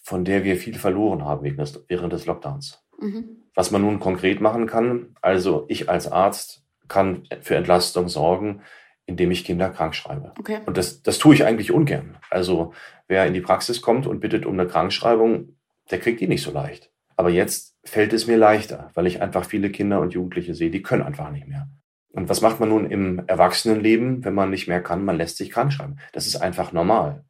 von 0.02 0.24
der 0.24 0.42
wir 0.42 0.56
viel 0.56 0.74
verloren 0.74 1.24
haben 1.24 1.44
während 1.44 2.12
des 2.12 2.26
Lockdowns. 2.26 2.82
Mhm. 3.00 3.36
Was 3.54 3.70
man 3.70 3.82
nun 3.82 4.00
konkret 4.00 4.40
machen 4.40 4.66
kann, 4.66 5.14
also 5.22 5.64
ich 5.68 5.88
als 5.88 6.10
Arzt 6.10 6.64
kann 6.88 7.28
für 7.40 7.54
Entlastung 7.54 8.08
sorgen, 8.08 8.62
indem 9.06 9.30
ich 9.30 9.44
Kinder 9.44 9.70
krank 9.70 9.94
schreibe. 9.94 10.32
Okay. 10.40 10.58
Und 10.66 10.76
das, 10.76 11.02
das 11.02 11.18
tue 11.18 11.36
ich 11.36 11.44
eigentlich 11.44 11.70
ungern. 11.70 12.18
Also 12.30 12.72
wer 13.06 13.26
in 13.26 13.34
die 13.34 13.40
Praxis 13.40 13.80
kommt 13.80 14.08
und 14.08 14.18
bittet 14.18 14.44
um 14.44 14.58
eine 14.58 14.68
Krankschreibung, 14.68 15.56
der 15.92 16.00
kriegt 16.00 16.20
die 16.20 16.26
nicht 16.26 16.42
so 16.42 16.50
leicht. 16.50 16.90
Aber 17.16 17.30
jetzt 17.30 17.73
fällt 17.84 18.12
es 18.12 18.26
mir 18.26 18.36
leichter, 18.36 18.90
weil 18.94 19.06
ich 19.06 19.22
einfach 19.22 19.44
viele 19.44 19.70
Kinder 19.70 20.00
und 20.00 20.14
Jugendliche 20.14 20.54
sehe, 20.54 20.70
die 20.70 20.82
können 20.82 21.02
einfach 21.02 21.30
nicht 21.30 21.46
mehr. 21.46 21.68
Und 22.12 22.28
was 22.28 22.40
macht 22.40 22.60
man 22.60 22.68
nun 22.68 22.90
im 22.90 23.24
Erwachsenenleben, 23.26 24.24
wenn 24.24 24.34
man 24.34 24.50
nicht 24.50 24.68
mehr 24.68 24.82
kann? 24.82 25.04
Man 25.04 25.16
lässt 25.16 25.36
sich 25.36 25.50
krank 25.50 25.72
schreiben. 25.72 25.96
Das 26.12 26.26
ist 26.26 26.36
einfach 26.36 26.72
normal. 26.72 27.24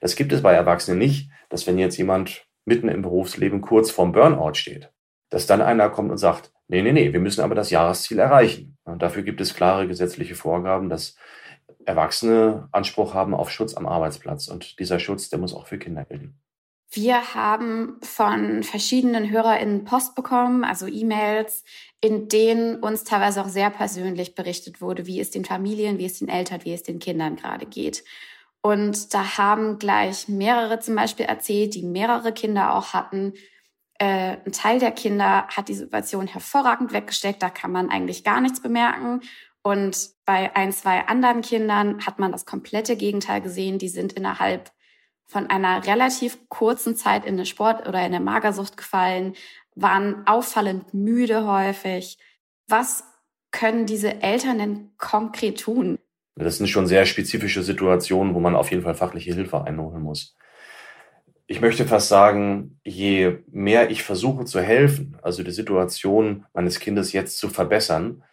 Das 0.00 0.16
gibt 0.16 0.32
es 0.32 0.42
bei 0.42 0.52
Erwachsenen 0.52 0.98
nicht, 0.98 1.30
dass 1.48 1.66
wenn 1.66 1.78
jetzt 1.78 1.96
jemand 1.96 2.46
mitten 2.64 2.88
im 2.88 3.02
Berufsleben 3.02 3.60
kurz 3.60 3.90
vorm 3.90 4.12
Burnout 4.12 4.54
steht, 4.54 4.90
dass 5.30 5.46
dann 5.46 5.62
einer 5.62 5.88
kommt 5.88 6.10
und 6.10 6.18
sagt, 6.18 6.52
nee, 6.68 6.82
nee, 6.82 6.92
nee, 6.92 7.12
wir 7.12 7.20
müssen 7.20 7.42
aber 7.42 7.54
das 7.54 7.70
Jahresziel 7.70 8.18
erreichen. 8.18 8.76
Und 8.84 9.02
dafür 9.02 9.22
gibt 9.22 9.40
es 9.40 9.54
klare 9.54 9.86
gesetzliche 9.86 10.34
Vorgaben, 10.34 10.88
dass 10.88 11.16
Erwachsene 11.86 12.68
Anspruch 12.72 13.14
haben 13.14 13.34
auf 13.34 13.50
Schutz 13.50 13.74
am 13.74 13.86
Arbeitsplatz. 13.86 14.48
Und 14.48 14.78
dieser 14.78 14.98
Schutz, 14.98 15.28
der 15.28 15.38
muss 15.38 15.54
auch 15.54 15.66
für 15.66 15.78
Kinder 15.78 16.04
gelten. 16.04 16.40
Wir 16.94 17.34
haben 17.34 17.98
von 18.02 18.62
verschiedenen 18.62 19.28
HörerInnen 19.28 19.84
Post 19.84 20.14
bekommen, 20.14 20.62
also 20.62 20.86
E-Mails, 20.86 21.64
in 22.00 22.28
denen 22.28 22.76
uns 22.76 23.02
teilweise 23.02 23.42
auch 23.42 23.48
sehr 23.48 23.70
persönlich 23.70 24.36
berichtet 24.36 24.80
wurde, 24.80 25.04
wie 25.06 25.18
es 25.18 25.32
den 25.32 25.44
Familien, 25.44 25.98
wie 25.98 26.04
es 26.04 26.20
den 26.20 26.28
Eltern, 26.28 26.64
wie 26.64 26.72
es 26.72 26.84
den 26.84 27.00
Kindern 27.00 27.34
gerade 27.34 27.66
geht. 27.66 28.04
Und 28.62 29.12
da 29.12 29.36
haben 29.38 29.78
gleich 29.78 30.28
mehrere 30.28 30.78
zum 30.78 30.94
Beispiel 30.94 31.26
erzählt, 31.26 31.74
die 31.74 31.82
mehrere 31.82 32.32
Kinder 32.32 32.74
auch 32.74 32.92
hatten. 32.92 33.34
Äh, 33.98 34.36
ein 34.46 34.52
Teil 34.52 34.78
der 34.78 34.92
Kinder 34.92 35.48
hat 35.48 35.68
die 35.68 35.74
Situation 35.74 36.28
hervorragend 36.28 36.92
weggesteckt, 36.92 37.42
da 37.42 37.50
kann 37.50 37.72
man 37.72 37.90
eigentlich 37.90 38.22
gar 38.22 38.40
nichts 38.40 38.62
bemerken. 38.62 39.20
Und 39.62 40.10
bei 40.26 40.54
ein, 40.54 40.72
zwei 40.72 41.06
anderen 41.06 41.40
Kindern 41.40 42.06
hat 42.06 42.18
man 42.18 42.30
das 42.30 42.46
komplette 42.46 42.96
Gegenteil 42.96 43.40
gesehen. 43.40 43.78
Die 43.78 43.88
sind 43.88 44.12
innerhalb 44.12 44.70
von 45.26 45.48
einer 45.48 45.86
relativ 45.86 46.48
kurzen 46.48 46.96
Zeit 46.96 47.24
in 47.24 47.34
eine 47.34 47.46
Sport- 47.46 47.88
oder 47.88 47.98
in 48.00 48.14
eine 48.14 48.20
Magersucht 48.20 48.76
gefallen, 48.76 49.34
waren 49.74 50.26
auffallend 50.26 50.94
müde 50.94 51.46
häufig. 51.46 52.18
Was 52.68 53.04
können 53.50 53.86
diese 53.86 54.22
Eltern 54.22 54.58
denn 54.58 54.90
konkret 54.98 55.60
tun? 55.60 55.98
Das 56.36 56.58
sind 56.58 56.66
schon 56.66 56.86
sehr 56.86 57.06
spezifische 57.06 57.62
Situationen, 57.62 58.34
wo 58.34 58.40
man 58.40 58.56
auf 58.56 58.70
jeden 58.70 58.82
Fall 58.82 58.94
fachliche 58.94 59.32
Hilfe 59.34 59.64
einholen 59.64 60.02
muss. 60.02 60.36
Ich 61.46 61.60
möchte 61.60 61.86
fast 61.86 62.08
sagen, 62.08 62.80
je 62.84 63.38
mehr 63.50 63.90
ich 63.90 64.02
versuche 64.02 64.44
zu 64.44 64.60
helfen, 64.60 65.16
also 65.22 65.42
die 65.42 65.50
Situation 65.50 66.46
meines 66.54 66.80
Kindes 66.80 67.12
jetzt 67.12 67.38
zu 67.38 67.48
verbessern, 67.50 68.24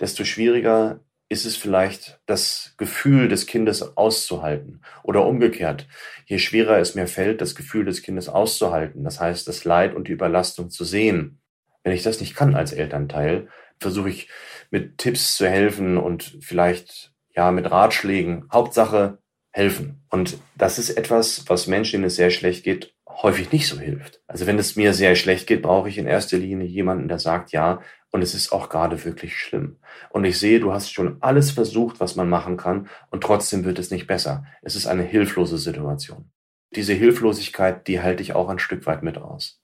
desto 0.00 0.24
schwieriger 0.24 1.00
ist 1.28 1.44
es 1.44 1.56
vielleicht 1.56 2.20
das 2.26 2.74
Gefühl 2.78 3.28
des 3.28 3.46
Kindes 3.46 3.96
auszuhalten. 3.96 4.80
Oder 5.02 5.26
umgekehrt, 5.26 5.86
je 6.26 6.38
schwerer 6.38 6.78
es 6.78 6.94
mir 6.94 7.06
fällt, 7.06 7.40
das 7.40 7.54
Gefühl 7.54 7.84
des 7.84 8.02
Kindes 8.02 8.28
auszuhalten, 8.28 9.04
das 9.04 9.20
heißt 9.20 9.46
das 9.46 9.64
Leid 9.64 9.94
und 9.94 10.08
die 10.08 10.12
Überlastung 10.12 10.70
zu 10.70 10.84
sehen. 10.84 11.40
Wenn 11.82 11.92
ich 11.92 12.02
das 12.02 12.20
nicht 12.20 12.34
kann 12.34 12.54
als 12.54 12.72
Elternteil, 12.72 13.48
versuche 13.78 14.08
ich 14.08 14.28
mit 14.70 14.98
Tipps 14.98 15.36
zu 15.36 15.48
helfen 15.48 15.98
und 15.98 16.38
vielleicht 16.40 17.12
ja 17.34 17.50
mit 17.50 17.70
Ratschlägen. 17.70 18.48
Hauptsache 18.52 19.18
helfen. 19.50 20.02
Und 20.10 20.38
das 20.56 20.78
ist 20.78 20.90
etwas, 20.90 21.44
was 21.48 21.66
Menschen, 21.66 21.92
denen 21.92 22.04
es 22.04 22.16
sehr 22.16 22.30
schlecht 22.30 22.64
geht, 22.64 22.94
häufig 23.08 23.52
nicht 23.52 23.66
so 23.66 23.78
hilft. 23.78 24.20
Also 24.26 24.46
wenn 24.46 24.58
es 24.58 24.76
mir 24.76 24.94
sehr 24.94 25.14
schlecht 25.16 25.46
geht, 25.46 25.62
brauche 25.62 25.88
ich 25.88 25.98
in 25.98 26.06
erster 26.06 26.38
Linie 26.38 26.66
jemanden, 26.66 27.08
der 27.08 27.18
sagt, 27.18 27.52
ja, 27.52 27.80
und 28.10 28.22
es 28.22 28.34
ist 28.34 28.52
auch 28.52 28.68
gerade 28.68 29.04
wirklich 29.04 29.38
schlimm. 29.38 29.76
Und 30.10 30.24
ich 30.24 30.38
sehe, 30.38 30.60
du 30.60 30.72
hast 30.72 30.92
schon 30.92 31.18
alles 31.20 31.50
versucht, 31.50 32.00
was 32.00 32.16
man 32.16 32.28
machen 32.28 32.56
kann, 32.56 32.88
und 33.10 33.22
trotzdem 33.22 33.64
wird 33.64 33.78
es 33.78 33.90
nicht 33.90 34.06
besser. 34.06 34.44
Es 34.62 34.76
ist 34.76 34.86
eine 34.86 35.02
hilflose 35.02 35.58
Situation. 35.58 36.30
Diese 36.74 36.92
Hilflosigkeit, 36.92 37.86
die 37.86 38.00
halte 38.00 38.22
ich 38.22 38.34
auch 38.34 38.48
ein 38.48 38.58
Stück 38.58 38.86
weit 38.86 39.02
mit 39.02 39.18
aus. 39.18 39.62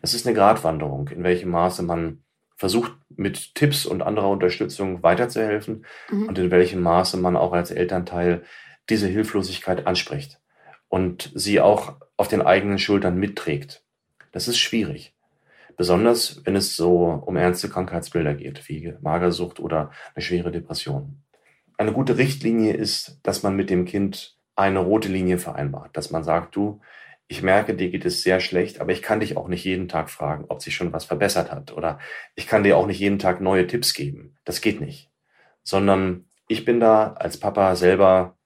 Es 0.00 0.14
ist 0.14 0.26
eine 0.26 0.34
Gratwanderung, 0.34 1.08
in 1.08 1.24
welchem 1.24 1.50
Maße 1.50 1.82
man 1.82 2.22
versucht, 2.56 2.92
mit 3.08 3.54
Tipps 3.54 3.86
und 3.86 4.02
anderer 4.02 4.30
Unterstützung 4.30 5.02
weiterzuhelfen 5.02 5.84
mhm. 6.10 6.28
und 6.28 6.38
in 6.38 6.50
welchem 6.50 6.80
Maße 6.80 7.16
man 7.16 7.36
auch 7.36 7.52
als 7.52 7.70
Elternteil 7.70 8.44
diese 8.88 9.08
Hilflosigkeit 9.08 9.86
anspricht 9.86 10.40
und 10.88 11.32
sie 11.34 11.60
auch 11.60 11.96
auf 12.16 12.28
den 12.28 12.42
eigenen 12.42 12.78
Schultern 12.78 13.18
mitträgt. 13.18 13.82
Das 14.30 14.48
ist 14.48 14.58
schwierig. 14.58 15.14
Besonders 15.76 16.44
wenn 16.44 16.56
es 16.56 16.76
so 16.76 17.22
um 17.26 17.36
ernste 17.36 17.68
Krankheitsbilder 17.68 18.34
geht, 18.34 18.68
wie 18.68 18.94
Magersucht 19.00 19.60
oder 19.60 19.90
eine 20.14 20.22
schwere 20.22 20.50
Depression. 20.50 21.22
Eine 21.78 21.92
gute 21.92 22.18
Richtlinie 22.18 22.74
ist, 22.74 23.18
dass 23.22 23.42
man 23.42 23.56
mit 23.56 23.70
dem 23.70 23.84
Kind 23.84 24.38
eine 24.54 24.80
rote 24.80 25.08
Linie 25.08 25.38
vereinbart, 25.38 25.96
dass 25.96 26.10
man 26.10 26.24
sagt, 26.24 26.54
du, 26.56 26.80
ich 27.28 27.42
merke, 27.42 27.74
dir 27.74 27.90
geht 27.90 28.04
es 28.04 28.22
sehr 28.22 28.40
schlecht, 28.40 28.80
aber 28.80 28.92
ich 28.92 29.00
kann 29.00 29.20
dich 29.20 29.36
auch 29.36 29.48
nicht 29.48 29.64
jeden 29.64 29.88
Tag 29.88 30.10
fragen, 30.10 30.44
ob 30.48 30.60
sich 30.60 30.74
schon 30.74 30.92
was 30.92 31.06
verbessert 31.06 31.50
hat 31.50 31.72
oder 31.72 31.98
ich 32.34 32.46
kann 32.46 32.62
dir 32.62 32.76
auch 32.76 32.86
nicht 32.86 32.98
jeden 32.98 33.18
Tag 33.18 33.40
neue 33.40 33.66
Tipps 33.66 33.94
geben. 33.94 34.36
Das 34.44 34.60
geht 34.60 34.80
nicht. 34.80 35.10
Sondern 35.62 36.26
ich 36.48 36.64
bin 36.64 36.78
da 36.78 37.14
als 37.14 37.38
Papa 37.38 37.74
selber 37.76 38.36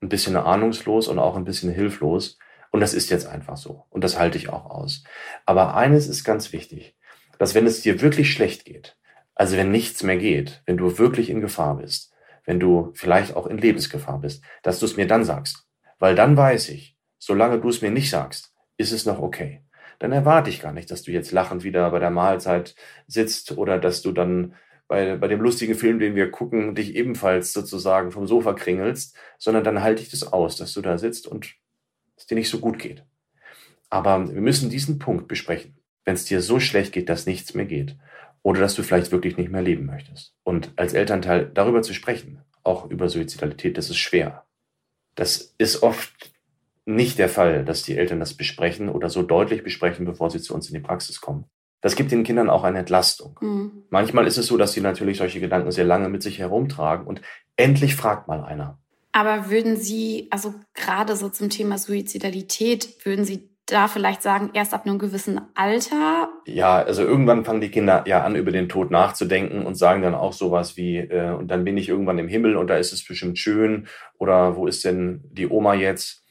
ein 0.00 0.08
bisschen 0.08 0.36
ahnungslos 0.36 1.06
und 1.06 1.20
auch 1.20 1.36
ein 1.36 1.44
bisschen 1.44 1.72
hilflos 1.72 2.38
und 2.72 2.80
das 2.80 2.94
ist 2.94 3.10
jetzt 3.10 3.26
einfach 3.26 3.56
so. 3.56 3.84
Und 3.90 4.02
das 4.02 4.18
halte 4.18 4.38
ich 4.38 4.48
auch 4.48 4.64
aus. 4.64 5.04
Aber 5.46 5.76
eines 5.76 6.08
ist 6.08 6.24
ganz 6.24 6.52
wichtig, 6.52 6.96
dass 7.38 7.54
wenn 7.54 7.66
es 7.66 7.82
dir 7.82 8.00
wirklich 8.00 8.32
schlecht 8.32 8.64
geht, 8.64 8.96
also 9.34 9.56
wenn 9.56 9.70
nichts 9.70 10.02
mehr 10.02 10.16
geht, 10.16 10.62
wenn 10.66 10.78
du 10.78 10.98
wirklich 10.98 11.30
in 11.30 11.40
Gefahr 11.40 11.76
bist, 11.76 12.12
wenn 12.44 12.58
du 12.58 12.90
vielleicht 12.94 13.36
auch 13.36 13.46
in 13.46 13.58
Lebensgefahr 13.58 14.20
bist, 14.20 14.42
dass 14.62 14.80
du 14.80 14.86
es 14.86 14.96
mir 14.96 15.06
dann 15.06 15.24
sagst. 15.24 15.68
Weil 15.98 16.14
dann 16.14 16.36
weiß 16.36 16.70
ich, 16.70 16.96
solange 17.18 17.60
du 17.60 17.68
es 17.68 17.82
mir 17.82 17.90
nicht 17.90 18.10
sagst, 18.10 18.52
ist 18.78 18.92
es 18.92 19.06
noch 19.06 19.20
okay. 19.20 19.62
Dann 19.98 20.12
erwarte 20.12 20.50
ich 20.50 20.60
gar 20.60 20.72
nicht, 20.72 20.90
dass 20.90 21.02
du 21.02 21.12
jetzt 21.12 21.30
lachend 21.30 21.64
wieder 21.64 21.90
bei 21.90 21.98
der 21.98 22.10
Mahlzeit 22.10 22.74
sitzt 23.06 23.56
oder 23.56 23.78
dass 23.78 24.02
du 24.02 24.12
dann 24.12 24.54
bei, 24.88 25.16
bei 25.16 25.28
dem 25.28 25.40
lustigen 25.40 25.74
Film, 25.74 25.98
den 25.98 26.14
wir 26.14 26.30
gucken, 26.30 26.74
dich 26.74 26.96
ebenfalls 26.96 27.52
sozusagen 27.52 28.12
vom 28.12 28.26
Sofa 28.26 28.54
kringelst, 28.54 29.14
sondern 29.38 29.62
dann 29.62 29.82
halte 29.82 30.02
ich 30.02 30.10
das 30.10 30.32
aus, 30.32 30.56
dass 30.56 30.72
du 30.72 30.80
da 30.80 30.96
sitzt 30.96 31.26
und 31.26 31.54
es 32.22 32.26
dir 32.26 32.34
nicht 32.34 32.50
so 32.50 32.58
gut 32.58 32.78
geht. 32.78 33.04
Aber 33.90 34.32
wir 34.32 34.40
müssen 34.40 34.70
diesen 34.70 34.98
Punkt 34.98 35.28
besprechen. 35.28 35.76
Wenn 36.04 36.14
es 36.14 36.24
dir 36.24 36.40
so 36.40 36.58
schlecht 36.58 36.92
geht, 36.92 37.08
dass 37.08 37.26
nichts 37.26 37.54
mehr 37.54 37.66
geht 37.66 37.96
oder 38.42 38.60
dass 38.60 38.74
du 38.74 38.82
vielleicht 38.82 39.12
wirklich 39.12 39.36
nicht 39.36 39.50
mehr 39.50 39.62
leben 39.62 39.86
möchtest. 39.86 40.34
Und 40.42 40.72
als 40.76 40.94
Elternteil 40.94 41.50
darüber 41.52 41.82
zu 41.82 41.94
sprechen, 41.94 42.40
auch 42.64 42.90
über 42.90 43.08
Suizidalität, 43.08 43.76
das 43.76 43.90
ist 43.90 43.98
schwer. 43.98 44.44
Das 45.14 45.54
ist 45.58 45.82
oft 45.82 46.32
nicht 46.84 47.18
der 47.18 47.28
Fall, 47.28 47.64
dass 47.64 47.82
die 47.82 47.96
Eltern 47.96 48.18
das 48.18 48.34
besprechen 48.34 48.88
oder 48.88 49.08
so 49.08 49.22
deutlich 49.22 49.62
besprechen, 49.62 50.04
bevor 50.04 50.30
sie 50.30 50.40
zu 50.40 50.54
uns 50.54 50.68
in 50.68 50.74
die 50.74 50.80
Praxis 50.80 51.20
kommen. 51.20 51.44
Das 51.80 51.96
gibt 51.96 52.12
den 52.12 52.24
Kindern 52.24 52.48
auch 52.48 52.64
eine 52.64 52.78
Entlastung. 52.78 53.38
Mhm. 53.40 53.84
Manchmal 53.90 54.26
ist 54.26 54.38
es 54.38 54.46
so, 54.46 54.56
dass 54.56 54.72
sie 54.72 54.80
natürlich 54.80 55.18
solche 55.18 55.40
Gedanken 55.40 55.70
sehr 55.70 55.84
lange 55.84 56.08
mit 56.08 56.22
sich 56.22 56.38
herumtragen 56.38 57.06
und 57.06 57.20
endlich 57.56 57.96
fragt 57.96 58.28
mal 58.28 58.42
einer. 58.42 58.78
Aber 59.12 59.50
würden 59.50 59.76
Sie, 59.76 60.28
also 60.30 60.54
gerade 60.74 61.16
so 61.16 61.28
zum 61.28 61.50
Thema 61.50 61.76
Suizidalität, 61.78 63.04
würden 63.04 63.24
Sie 63.24 63.50
da 63.66 63.88
vielleicht 63.88 64.22
sagen, 64.22 64.50
erst 64.54 64.74
ab 64.74 64.86
einem 64.86 64.98
gewissen 64.98 65.40
Alter? 65.54 66.28
Ja, 66.46 66.82
also 66.82 67.02
irgendwann 67.02 67.44
fangen 67.44 67.60
die 67.60 67.70
Kinder 67.70 68.04
ja 68.06 68.24
an, 68.24 68.34
über 68.34 68.50
den 68.50 68.68
Tod 68.68 68.90
nachzudenken 68.90 69.64
und 69.64 69.76
sagen 69.76 70.02
dann 70.02 70.14
auch 70.14 70.32
sowas 70.32 70.76
wie, 70.76 70.98
äh, 70.98 71.32
und 71.32 71.48
dann 71.48 71.64
bin 71.64 71.76
ich 71.76 71.88
irgendwann 71.88 72.18
im 72.18 72.28
Himmel 72.28 72.56
und 72.56 72.68
da 72.68 72.76
ist 72.76 72.92
es 72.92 73.04
bestimmt 73.04 73.38
schön 73.38 73.86
oder 74.18 74.56
wo 74.56 74.66
ist 74.66 74.84
denn 74.84 75.22
die 75.30 75.48
Oma 75.48 75.74
jetzt? 75.74 76.24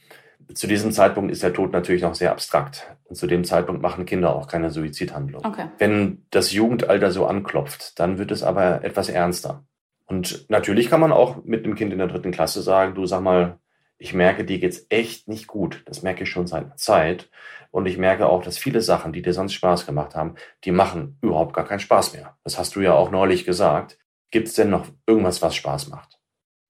Zu 0.54 0.68
diesem 0.68 0.92
Zeitpunkt 0.92 1.32
ist 1.32 1.44
der 1.44 1.54
Tod 1.54 1.72
natürlich 1.72 2.02
noch 2.02 2.16
sehr 2.16 2.32
abstrakt. 2.32 2.94
Und 3.06 3.16
zu 3.16 3.26
dem 3.26 3.46
Zeitpunkt 3.46 3.82
machen 3.82 4.06
Kinder 4.06 4.36
auch 4.36 4.48
keine 4.48 4.70
Suizidhandlung. 4.70 5.46
Okay. 5.46 5.68
Wenn 5.78 6.26
das 6.30 6.52
Jugendalter 6.52 7.12
so 7.12 7.26
anklopft, 7.26 7.98
dann 8.00 8.18
wird 8.18 8.32
es 8.32 8.44
aber 8.44 8.84
etwas 8.84 9.08
ernster. 9.08 9.64
Und 10.12 10.50
natürlich 10.50 10.90
kann 10.90 11.00
man 11.00 11.14
auch 11.14 11.42
mit 11.46 11.64
einem 11.64 11.76
Kind 11.76 11.94
in 11.94 12.00
der 12.00 12.10
dritten 12.10 12.32
Klasse 12.32 12.62
sagen, 12.62 12.96
du 12.96 13.06
sag 13.06 13.22
mal, 13.22 13.60
ich 13.98 14.14
merke, 14.14 14.44
dir 14.44 14.60
geht's 14.60 14.86
echt 14.90 15.30
nicht 15.30 15.48
gut. 15.48 15.84
Das 15.86 16.04
merke 16.04 16.24
ich 16.24 16.30
schon 16.30 16.48
seit 16.48 16.66
einer 16.66 16.76
Zeit. 16.76 17.30
Und 17.72 17.86
ich 17.86 17.98
merke 17.98 18.28
auch, 18.28 18.44
dass 18.44 18.58
viele 18.58 18.82
Sachen, 18.82 19.14
die 19.14 19.22
dir 19.22 19.32
sonst 19.32 19.54
Spaß 19.54 19.86
gemacht 19.86 20.14
haben, 20.14 20.36
die 20.66 20.72
machen 20.72 21.18
überhaupt 21.22 21.54
gar 21.54 21.66
keinen 21.66 21.80
Spaß 21.80 22.12
mehr. 22.12 22.36
Das 22.44 22.60
hast 22.60 22.76
du 22.76 22.82
ja 22.82 22.94
auch 22.94 23.10
neulich 23.10 23.46
gesagt. 23.46 24.00
Gibt's 24.32 24.54
denn 24.54 24.70
noch 24.70 24.86
irgendwas, 25.08 25.42
was 25.42 25.56
Spaß 25.56 25.88
macht? 25.88 26.20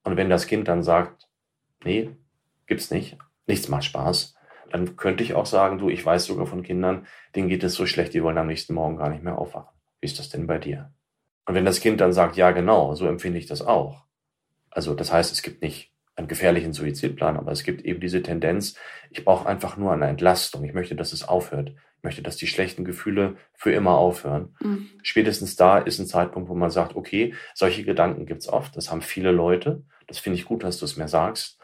Und 0.04 0.18
wenn 0.18 0.30
das 0.30 0.46
Kind 0.46 0.68
dann 0.68 0.84
sagt, 0.84 1.28
nee, 1.84 2.12
gibt's 2.68 2.92
nicht, 2.92 3.18
nichts 3.48 3.70
macht 3.70 3.86
Spaß, 3.86 4.36
dann 4.70 4.98
könnte 4.98 5.24
ich 5.24 5.34
auch 5.34 5.48
sagen, 5.48 5.80
du, 5.80 5.90
ich 5.90 6.06
weiß 6.06 6.26
sogar 6.26 6.46
von 6.46 6.62
Kindern, 6.62 7.08
denen 7.36 7.50
geht 7.50 7.64
es 7.64 7.74
so 7.74 7.88
schlecht, 7.88 8.14
die 8.14 8.22
wollen 8.22 8.38
am 8.38 8.46
nächsten 8.46 8.76
Morgen 8.76 8.98
gar 8.98 9.10
nicht 9.10 9.24
mehr 9.24 9.40
aufwachen. 9.40 9.76
Wie 10.00 10.06
ist 10.06 10.20
das 10.20 10.30
denn 10.30 10.46
bei 10.46 10.60
dir? 10.60 10.94
Und 11.46 11.56
wenn 11.56 11.66
das 11.66 11.82
Kind 11.82 12.02
dann 12.02 12.14
sagt, 12.14 12.36
ja 12.36 12.52
genau, 12.52 12.96
so 12.96 13.08
empfinde 13.08 13.40
ich 13.40 13.48
das 13.48 13.62
auch. 13.62 14.06
Also 14.70 14.94
das 14.94 15.12
heißt, 15.12 15.32
es 15.32 15.42
gibt 15.42 15.62
nicht 15.62 15.92
einen 16.16 16.28
gefährlichen 16.28 16.74
Suizidplan, 16.74 17.38
aber 17.38 17.52
es 17.52 17.64
gibt 17.64 17.82
eben 17.84 18.00
diese 18.00 18.22
Tendenz, 18.22 18.76
ich 19.10 19.26
brauche 19.26 19.48
einfach 19.48 19.78
nur 19.78 19.92
eine 19.92 20.08
Entlastung. 20.08 20.64
Ich 20.64 20.74
möchte, 20.74 20.96
dass 20.96 21.14
es 21.14 21.28
aufhört. 21.28 21.74
Ich 21.98 22.04
möchte, 22.04 22.22
dass 22.22 22.38
die 22.38 22.48
schlechten 22.48 22.84
Gefühle 22.84 23.38
für 23.54 23.72
immer 23.72 23.98
aufhören. 23.98 24.56
Mhm. 24.62 24.90
Spätestens 25.04 25.56
da 25.56 25.78
ist 25.78 26.00
ein 26.00 26.08
Zeitpunkt, 26.08 26.50
wo 26.50 26.56
man 26.56 26.70
sagt, 26.70 26.96
okay, 26.96 27.34
solche 27.54 27.84
Gedanken 27.84 28.26
gibt's 28.26 28.48
oft. 28.48 28.76
Das 28.76 28.92
haben 28.92 29.02
viele 29.02 29.32
Leute. 29.32 29.84
Das 30.08 30.20
finde 30.20 30.40
ich 30.40 30.46
gut, 30.46 30.64
dass 30.64 30.80
du 30.80 30.86
es 30.86 30.98
mir 30.98 31.08
sagst. 31.08 31.60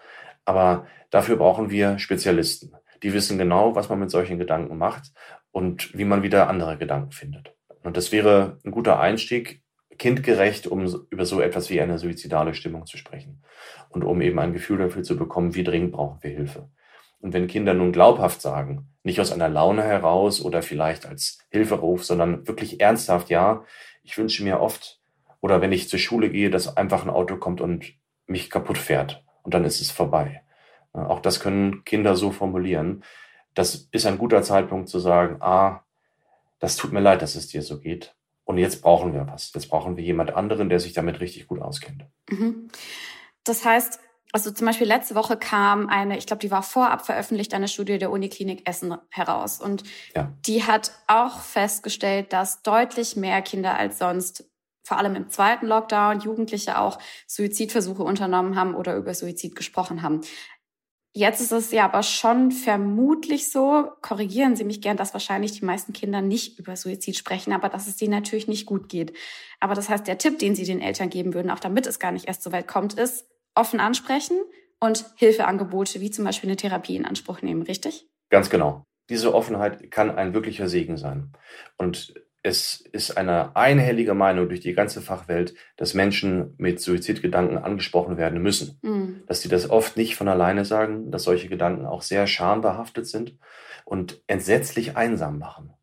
Aber 0.45 0.87
dafür 1.09 1.37
brauchen 1.37 1.69
wir 1.69 1.99
Spezialisten. 1.99 2.73
Die 3.03 3.13
wissen 3.13 3.37
genau, 3.37 3.75
was 3.75 3.89
man 3.89 3.99
mit 3.99 4.11
solchen 4.11 4.37
Gedanken 4.37 4.77
macht 4.77 5.11
und 5.51 5.95
wie 5.97 6.05
man 6.05 6.23
wieder 6.23 6.49
andere 6.49 6.77
Gedanken 6.77 7.11
findet. 7.11 7.53
Und 7.83 7.97
das 7.97 8.11
wäre 8.11 8.59
ein 8.63 8.71
guter 8.71 8.99
Einstieg, 8.99 9.61
kindgerecht, 9.97 10.67
um 10.67 10.85
über 11.09 11.25
so 11.25 11.41
etwas 11.41 11.69
wie 11.69 11.81
eine 11.81 11.97
suizidale 11.97 12.53
Stimmung 12.53 12.85
zu 12.85 12.97
sprechen 12.97 13.43
und 13.89 14.03
um 14.03 14.21
eben 14.21 14.39
ein 14.39 14.53
Gefühl 14.53 14.77
dafür 14.77 15.03
zu 15.03 15.17
bekommen, 15.17 15.55
wie 15.55 15.63
dringend 15.63 15.93
brauchen 15.93 16.19
wir 16.21 16.31
Hilfe. 16.31 16.69
Und 17.19 17.33
wenn 17.33 17.47
Kinder 17.47 17.73
nun 17.73 17.91
glaubhaft 17.91 18.41
sagen, 18.41 18.89
nicht 19.03 19.19
aus 19.19 19.31
einer 19.31 19.49
Laune 19.49 19.83
heraus 19.83 20.43
oder 20.43 20.61
vielleicht 20.61 21.05
als 21.05 21.39
Hilferuf, 21.49 22.03
sondern 22.03 22.47
wirklich 22.47 22.79
ernsthaft, 22.79 23.29
ja, 23.29 23.63
ich 24.03 24.17
wünsche 24.17 24.43
mir 24.43 24.59
oft, 24.59 25.01
oder 25.41 25.61
wenn 25.61 25.71
ich 25.71 25.89
zur 25.89 25.99
Schule 25.99 26.29
gehe, 26.29 26.49
dass 26.49 26.77
einfach 26.77 27.03
ein 27.03 27.09
Auto 27.09 27.37
kommt 27.37 27.61
und 27.61 27.93
mich 28.27 28.49
kaputt 28.49 28.77
fährt 28.77 29.23
und 29.43 29.53
dann 29.53 29.63
ist 29.63 29.81
es 29.81 29.91
vorbei. 29.91 30.43
Auch 30.93 31.19
das 31.19 31.39
können 31.39 31.83
Kinder 31.85 32.15
so 32.15 32.31
formulieren. 32.31 33.03
Das 33.53 33.87
ist 33.91 34.05
ein 34.05 34.17
guter 34.17 34.41
Zeitpunkt 34.41 34.89
zu 34.89 34.99
sagen, 34.99 35.37
ah, 35.41 35.83
das 36.59 36.75
tut 36.75 36.91
mir 36.91 36.99
leid, 37.01 37.21
dass 37.21 37.35
es 37.35 37.47
dir 37.47 37.61
so 37.61 37.79
geht. 37.79 38.16
Und 38.47 38.57
jetzt 38.57 38.81
brauchen 38.81 39.13
wir 39.13 39.27
was. 39.27 39.51
Jetzt 39.53 39.67
brauchen 39.67 39.97
wir 39.97 40.03
jemand 40.05 40.33
anderen, 40.33 40.69
der 40.69 40.79
sich 40.79 40.93
damit 40.93 41.19
richtig 41.19 41.47
gut 41.47 41.61
auskennt. 41.61 42.05
Mhm. 42.29 42.69
Das 43.43 43.65
heißt, 43.65 43.99
also 44.31 44.51
zum 44.51 44.65
Beispiel 44.65 44.87
letzte 44.87 45.15
Woche 45.15 45.35
kam 45.35 45.89
eine, 45.89 46.17
ich 46.17 46.25
glaube, 46.27 46.39
die 46.39 46.49
war 46.49 46.63
vorab 46.63 47.05
veröffentlicht, 47.05 47.53
eine 47.53 47.67
Studie 47.67 47.97
der 47.97 48.09
Uniklinik 48.09 48.67
Essen 48.67 48.97
heraus. 49.09 49.59
Und 49.59 49.83
ja. 50.15 50.31
die 50.45 50.63
hat 50.63 50.93
auch 51.07 51.41
festgestellt, 51.41 52.31
dass 52.31 52.61
deutlich 52.61 53.17
mehr 53.17 53.41
Kinder 53.41 53.75
als 53.75 53.99
sonst, 53.99 54.49
vor 54.81 54.97
allem 54.97 55.17
im 55.17 55.29
zweiten 55.29 55.67
Lockdown, 55.67 56.21
Jugendliche 56.21 56.79
auch 56.79 56.99
Suizidversuche 57.27 58.03
unternommen 58.03 58.55
haben 58.55 58.75
oder 58.75 58.95
über 58.95 59.13
Suizid 59.13 59.57
gesprochen 59.57 60.03
haben. 60.03 60.21
Jetzt 61.17 61.41
ist 61.41 61.51
es 61.51 61.71
ja 61.71 61.85
aber 61.85 62.03
schon 62.03 62.51
vermutlich 62.51 63.49
so, 63.49 63.89
korrigieren 64.03 64.55
Sie 64.55 64.63
mich 64.63 64.81
gern, 64.81 64.97
dass 64.97 65.13
wahrscheinlich 65.13 65.51
die 65.51 65.65
meisten 65.65 65.91
Kinder 65.91 66.21
nicht 66.21 66.59
über 66.59 66.75
Suizid 66.75 67.17
sprechen, 67.17 67.53
aber 67.53 67.69
dass 67.69 67.87
es 67.87 67.95
denen 67.95 68.11
natürlich 68.11 68.47
nicht 68.47 68.67
gut 68.67 68.87
geht. 68.87 69.13
Aber 69.59 69.73
das 69.73 69.89
heißt, 69.89 70.05
der 70.05 70.19
Tipp, 70.19 70.37
den 70.37 70.53
Sie 70.53 70.63
den 70.63 70.79
Eltern 70.79 71.09
geben 71.09 71.33
würden, 71.33 71.49
auch 71.49 71.59
damit 71.59 71.87
es 71.87 71.97
gar 71.97 72.11
nicht 72.11 72.27
erst 72.27 72.43
so 72.43 72.51
weit 72.51 72.67
kommt, 72.67 72.93
ist, 72.93 73.25
offen 73.55 73.79
ansprechen 73.79 74.37
und 74.79 75.05
Hilfeangebote 75.15 76.01
wie 76.01 76.11
zum 76.11 76.23
Beispiel 76.23 76.51
eine 76.51 76.55
Therapie 76.55 76.95
in 76.95 77.05
Anspruch 77.07 77.41
nehmen, 77.41 77.63
richtig? 77.63 78.07
Ganz 78.29 78.51
genau. 78.51 78.83
Diese 79.09 79.33
Offenheit 79.33 79.89
kann 79.89 80.11
ein 80.11 80.35
wirklicher 80.35 80.69
Segen 80.69 80.97
sein. 80.97 81.31
Und 81.79 82.13
es 82.47 82.79
ist 82.93 83.17
eine 83.17 83.55
einhellige 83.57 84.13
Meinung 84.13 84.47
durch 84.47 84.61
die 84.61 84.73
ganze 84.73 85.01
Fachwelt, 85.01 85.53
dass 85.75 85.93
Menschen 85.93 86.53
mit 86.57 86.79
Suizidgedanken 86.79 87.57
angesprochen 87.57 88.17
werden 88.17 88.41
müssen. 88.41 88.79
Mhm. 88.81 89.23
Dass 89.27 89.41
sie 89.41 89.49
das 89.49 89.69
oft 89.69 89.97
nicht 89.97 90.15
von 90.15 90.29
alleine 90.29 90.63
sagen, 90.63 91.11
dass 91.11 91.23
solche 91.23 91.49
Gedanken 91.49 91.85
auch 91.85 92.01
sehr 92.01 92.25
schambehaftet 92.25 93.05
sind 93.05 93.37
und 93.83 94.21
entsetzlich 94.27 94.95
einsam 94.95 95.39
machen. 95.39 95.73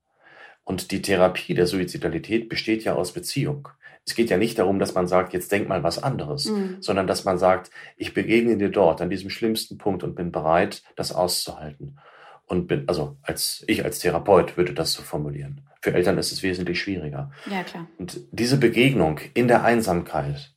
Und 0.65 0.91
die 0.91 1.03
Therapie 1.03 1.53
der 1.53 1.67
Suizidalität 1.67 2.49
besteht 2.49 2.83
ja 2.83 2.95
aus 2.95 3.13
Beziehung. 3.13 3.69
Es 4.07 4.15
geht 4.15 4.31
ja 4.31 4.39
nicht 4.39 4.59
darum, 4.59 4.79
dass 4.79 4.95
man 4.95 5.07
sagt, 5.07 5.35
jetzt 5.35 5.53
denk 5.53 5.69
mal 5.69 5.83
was 5.83 6.03
anderes, 6.03 6.47
mhm. 6.47 6.79
sondern 6.81 7.07
dass 7.07 7.27
man 7.27 7.37
sagt, 7.37 7.71
ich 7.99 8.15
begegne 8.15 8.57
dir 8.57 8.71
dort 8.71 9.03
an 9.03 9.11
diesem 9.11 9.29
schlimmsten 9.29 9.77
Punkt 9.77 10.03
und 10.03 10.15
bin 10.15 10.33
bereit, 10.33 10.83
das 10.97 11.13
auszuhalten. 11.13 11.99
Und 12.47 12.69
bin, 12.69 12.85
also 12.87 13.19
als 13.23 13.65
ich 13.67 13.85
als 13.85 13.99
Therapeut 13.99 14.57
würde 14.57 14.73
das 14.73 14.93
so 14.93 15.03
formulieren. 15.03 15.63
Für 15.85 15.93
Eltern 15.93 16.17
ist 16.17 16.33
es 16.33 16.43
wesentlich 16.43 16.81
schwieriger. 16.81 17.31
Ja, 17.45 17.63
klar. 17.63 17.87
Und 17.99 18.19
diese 18.33 18.57
Begegnung 18.57 19.21
in 19.35 19.49
der 19.49 19.65
Einsamkeit 19.65 20.55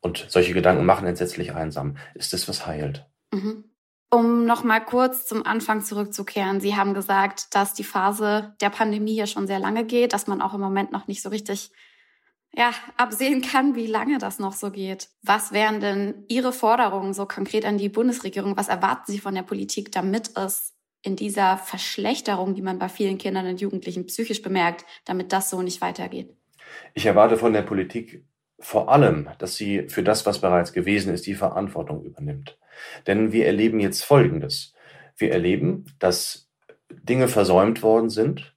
und 0.00 0.26
solche 0.28 0.52
Gedanken 0.52 0.84
machen 0.84 1.06
entsetzlich 1.06 1.54
einsam, 1.54 1.96
ist 2.14 2.34
es, 2.34 2.48
was 2.48 2.66
heilt. 2.66 3.06
Mhm. 3.32 3.66
Um 4.10 4.46
noch 4.46 4.64
mal 4.64 4.80
kurz 4.80 5.28
zum 5.28 5.46
Anfang 5.46 5.80
zurückzukehren. 5.80 6.60
Sie 6.60 6.74
haben 6.74 6.92
gesagt, 6.92 7.54
dass 7.54 7.74
die 7.74 7.84
Phase 7.84 8.56
der 8.60 8.70
Pandemie 8.70 9.14
ja 9.14 9.28
schon 9.28 9.46
sehr 9.46 9.60
lange 9.60 9.84
geht, 9.84 10.12
dass 10.12 10.26
man 10.26 10.42
auch 10.42 10.54
im 10.54 10.60
Moment 10.60 10.90
noch 10.90 11.06
nicht 11.06 11.22
so 11.22 11.28
richtig 11.28 11.70
ja, 12.52 12.72
absehen 12.96 13.42
kann, 13.42 13.76
wie 13.76 13.86
lange 13.86 14.18
das 14.18 14.40
noch 14.40 14.54
so 14.54 14.72
geht. 14.72 15.08
Was 15.22 15.52
wären 15.52 15.78
denn 15.78 16.24
Ihre 16.26 16.52
Forderungen 16.52 17.14
so 17.14 17.26
konkret 17.26 17.64
an 17.64 17.78
die 17.78 17.88
Bundesregierung? 17.88 18.56
Was 18.56 18.66
erwarten 18.66 19.12
Sie 19.12 19.20
von 19.20 19.36
der 19.36 19.42
Politik, 19.42 19.92
damit 19.92 20.36
es 20.36 20.74
in 21.04 21.16
dieser 21.16 21.58
Verschlechterung, 21.58 22.54
die 22.54 22.62
man 22.62 22.78
bei 22.78 22.88
vielen 22.88 23.18
Kindern 23.18 23.46
und 23.46 23.60
Jugendlichen 23.60 24.06
psychisch 24.06 24.42
bemerkt, 24.42 24.84
damit 25.04 25.32
das 25.32 25.50
so 25.50 25.62
nicht 25.62 25.80
weitergeht? 25.80 26.34
Ich 26.94 27.06
erwarte 27.06 27.36
von 27.36 27.52
der 27.52 27.62
Politik 27.62 28.24
vor 28.58 28.90
allem, 28.90 29.28
dass 29.38 29.56
sie 29.56 29.88
für 29.88 30.02
das, 30.02 30.24
was 30.26 30.40
bereits 30.40 30.72
gewesen 30.72 31.12
ist, 31.12 31.26
die 31.26 31.34
Verantwortung 31.34 32.02
übernimmt. 32.04 32.58
Denn 33.06 33.32
wir 33.32 33.46
erleben 33.46 33.80
jetzt 33.80 34.04
Folgendes. 34.04 34.72
Wir 35.16 35.32
erleben, 35.32 35.84
dass 35.98 36.48
Dinge 36.90 37.28
versäumt 37.28 37.82
worden 37.82 38.08
sind, 38.10 38.54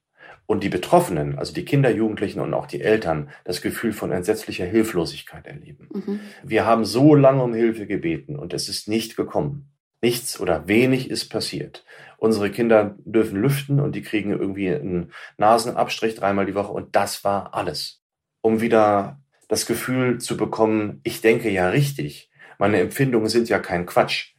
und 0.48 0.64
die 0.64 0.70
Betroffenen, 0.70 1.38
also 1.38 1.54
die 1.54 1.66
Kinder, 1.66 1.92
Jugendlichen 1.92 2.40
und 2.40 2.54
auch 2.54 2.66
die 2.66 2.82
Eltern, 2.82 3.30
das 3.44 3.62
Gefühl 3.62 3.92
von 3.92 4.12
entsetzlicher 4.12 4.66
Hilflosigkeit 4.66 5.46
erleben. 5.46 5.90
Mhm. 5.94 6.20
Wir 6.42 6.66
haben 6.66 6.86
so 6.86 7.14
lange 7.14 7.44
um 7.44 7.54
Hilfe 7.54 7.86
gebeten 7.86 8.38
und 8.38 8.54
es 8.54 8.70
ist 8.70 8.88
nicht 8.88 9.18
gekommen. 9.18 9.70
Nichts 10.02 10.40
oder 10.40 10.68
wenig 10.68 11.10
ist 11.12 11.28
passiert. 11.30 11.84
Unsere 12.18 12.52
Kinder 12.52 12.96
dürfen 13.06 13.42
lüften 13.42 13.80
und 13.80 13.94
die 13.94 14.02
kriegen 14.02 14.32
irgendwie 14.32 14.70
einen 14.74 15.14
Nasenabstrich 15.38 16.16
dreimal 16.16 16.46
die 16.46 16.56
Woche 16.56 16.74
und 16.74 16.96
das 16.96 17.24
war 17.24 17.54
alles. 17.54 18.02
Um 18.42 18.60
wieder 18.60 19.22
das 19.48 19.66
Gefühl 19.66 20.20
zu 20.20 20.36
bekommen, 20.36 21.00
ich 21.04 21.22
denke 21.22 21.50
ja 21.50 21.70
richtig. 21.70 22.30
Meine 22.58 22.80
Empfindungen 22.80 23.30
sind 23.30 23.50
ja 23.50 23.60
kein 23.60 23.86
Quatsch 23.86 24.34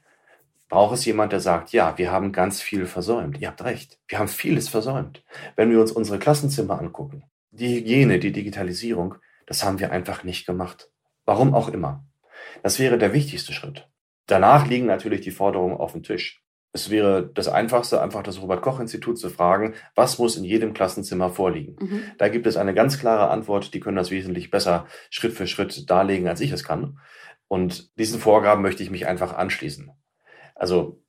braucht 0.69 0.95
es 0.95 1.05
jemand, 1.05 1.33
der 1.33 1.41
sagt, 1.41 1.73
ja, 1.73 1.97
wir 1.97 2.13
haben 2.13 2.33
ganz 2.33 2.61
viel 2.61 2.87
versäumt. 2.87 3.41
Ihr 3.41 3.49
habt 3.49 3.65
recht. 3.65 3.99
Wir 4.07 4.19
haben 4.19 4.29
vieles 4.29 4.69
versäumt. 4.69 5.25
Wenn 5.57 5.71
wir 5.71 5.81
uns 5.81 5.93
unsere 5.93 6.19
Klassenzimmer 6.19 6.79
angucken, 6.79 7.25
die 7.51 7.77
Hygiene, 7.77 8.19
die 8.19 8.33
Digitalisierung, 8.33 9.17
das 9.47 9.65
haben 9.65 9.79
wir 9.79 9.93
einfach 9.93 10.25
nicht 10.25 10.47
gemacht. 10.47 10.91
Warum 11.25 11.55
auch 11.55 11.69
immer. 11.69 12.05
Das 12.63 12.79
wäre 12.79 12.99
der 12.99 13.13
wichtigste 13.13 13.53
Schritt. 13.53 13.89
Danach 14.27 14.67
liegen 14.67 14.87
natürlich 14.87 15.23
die 15.23 15.31
Forderungen 15.31 15.77
auf 15.77 15.93
dem 15.93 16.03
Tisch. 16.03 16.43
Es 16.73 16.91
wäre 16.91 17.31
das 17.33 17.49
Einfachste, 17.49 18.01
einfach 18.01 18.23
das 18.23 18.43
Robert-Koch-Institut 18.43 19.19
zu 19.19 19.31
fragen, 19.31 19.75
was 19.95 20.19
muss 20.19 20.37
in 20.37 20.45
jedem 20.45 20.75
Klassenzimmer 20.75 21.31
vorliegen. 21.31 21.77
Mhm. 21.81 22.03
Da 22.19 22.29
gibt 22.29 22.47
es 22.47 22.57
eine 22.57 22.75
ganz 22.75 22.99
klare 22.99 23.31
Antwort, 23.31 23.73
die 23.73 23.81
können 23.81 23.97
das 23.97 24.11
wesentlich 24.11 24.51
besser 24.51 24.87
Schritt 25.11 25.33
für 25.33 25.47
Schritt 25.47 25.89
darlegen, 25.91 26.29
als 26.29 26.41
ich 26.41 26.53
es 26.53 26.65
kann. 26.65 26.99
Und 27.49 27.99
diesen 27.99 28.21
Vorgaben 28.21 28.63
möchte 28.63 28.83
ich 28.83 28.91
mich 28.91 29.07
einfach 29.07 29.35
anschließen 29.35 29.91
also 30.59 31.01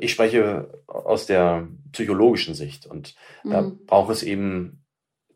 ich 0.00 0.12
spreche 0.12 0.82
aus 0.86 1.26
der 1.26 1.68
psychologischen 1.92 2.54
Sicht 2.54 2.86
und 2.86 3.14
mhm. 3.42 3.50
da 3.50 3.72
braucht 3.86 4.12
es 4.12 4.22
eben 4.22 4.79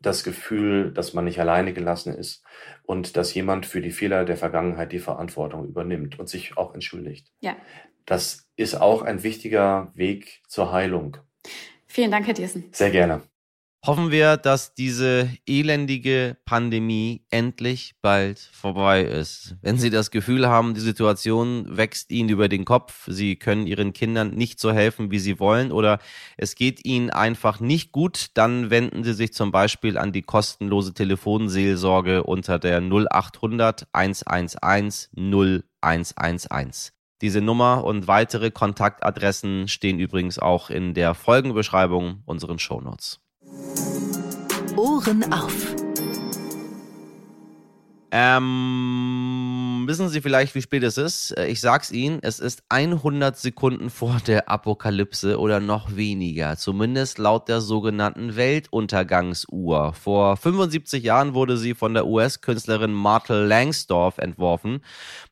das 0.05 0.23
Gefühl, 0.23 0.91
dass 0.91 1.13
man 1.13 1.25
nicht 1.25 1.39
alleine 1.39 1.73
gelassen 1.73 2.13
ist 2.13 2.43
und 2.83 3.17
dass 3.17 3.33
jemand 3.33 3.65
für 3.65 3.81
die 3.81 3.91
Fehler 3.91 4.25
der 4.25 4.37
Vergangenheit 4.37 4.91
die 4.91 4.99
Verantwortung 4.99 5.65
übernimmt 5.65 6.19
und 6.19 6.29
sich 6.29 6.57
auch 6.57 6.73
entschuldigt. 6.73 7.31
Ja. 7.39 7.55
Das 8.05 8.49
ist 8.55 8.75
auch 8.75 9.01
ein 9.01 9.23
wichtiger 9.23 9.91
Weg 9.95 10.41
zur 10.47 10.71
Heilung. 10.71 11.17
Vielen 11.87 12.11
Dank, 12.11 12.27
Herr 12.27 12.33
Diersen. 12.33 12.65
Sehr 12.71 12.91
gerne. 12.91 13.21
Hoffen 13.85 14.09
wir, 14.09 14.37
dass 14.37 14.73
diese 14.73 15.29
elendige 15.45 16.37
Pandemie 16.45 17.21
endlich 17.29 17.93
bald 18.01 18.39
vorbei 18.39 19.03
ist. 19.03 19.57
Wenn 19.61 19.77
Sie 19.77 19.91
das 19.91 20.09
Gefühl 20.09 20.47
haben, 20.47 20.73
die 20.73 20.79
Situation 20.79 21.77
wächst 21.77 22.09
Ihnen 22.09 22.29
über 22.29 22.49
den 22.49 22.65
Kopf, 22.65 23.07
Sie 23.07 23.35
können 23.35 23.67
Ihren 23.67 23.93
Kindern 23.93 24.31
nicht 24.31 24.59
so 24.59 24.71
helfen, 24.71 25.11
wie 25.11 25.19
Sie 25.19 25.39
wollen, 25.39 25.71
oder 25.71 25.99
es 26.35 26.55
geht 26.55 26.83
Ihnen 26.83 27.11
einfach 27.11 27.59
nicht 27.59 27.91
gut, 27.91 28.31
dann 28.33 28.71
wenden 28.71 29.03
Sie 29.03 29.13
sich 29.13 29.33
zum 29.33 29.51
Beispiel 29.51 29.99
an 29.99 30.11
die 30.11 30.23
kostenlose 30.23 30.95
Telefonseelsorge 30.95 32.23
unter 32.23 32.57
der 32.57 32.81
0800 32.81 33.87
111 33.93 35.09
0111. 35.15 36.91
Diese 37.21 37.41
Nummer 37.41 37.83
und 37.83 38.07
weitere 38.07 38.49
Kontaktadressen 38.49 39.67
stehen 39.67 39.99
übrigens 39.99 40.39
auch 40.39 40.71
in 40.71 40.95
der 40.95 41.13
Folgenbeschreibung 41.13 42.23
unseren 42.25 42.57
Shownotes. 42.57 43.19
Ohren 44.75 45.31
auf. 45.31 45.75
Ähm, 48.11 49.44
wissen 49.87 50.09
Sie 50.09 50.21
vielleicht, 50.21 50.55
wie 50.55 50.61
spät 50.61 50.83
es 50.83 50.97
ist? 50.97 51.31
Äh, 51.37 51.47
ich 51.47 51.61
sag's 51.61 51.91
Ihnen, 51.91 52.19
es 52.21 52.39
ist 52.39 52.63
100 52.69 53.37
Sekunden 53.37 53.89
vor 53.89 54.17
der 54.25 54.49
Apokalypse 54.49 55.39
oder 55.39 55.59
noch 55.59 55.95
weniger, 55.95 56.57
zumindest 56.57 57.17
laut 57.17 57.47
der 57.49 57.61
sogenannten 57.61 58.35
Weltuntergangsuhr. 58.35 59.93
Vor 59.93 60.37
75 60.37 61.03
Jahren 61.03 61.33
wurde 61.33 61.57
sie 61.57 61.73
von 61.73 61.93
der 61.93 62.07
US-Künstlerin 62.07 62.93
Martel 62.93 63.45
Langsdorff 63.45 64.17
entworfen 64.17 64.81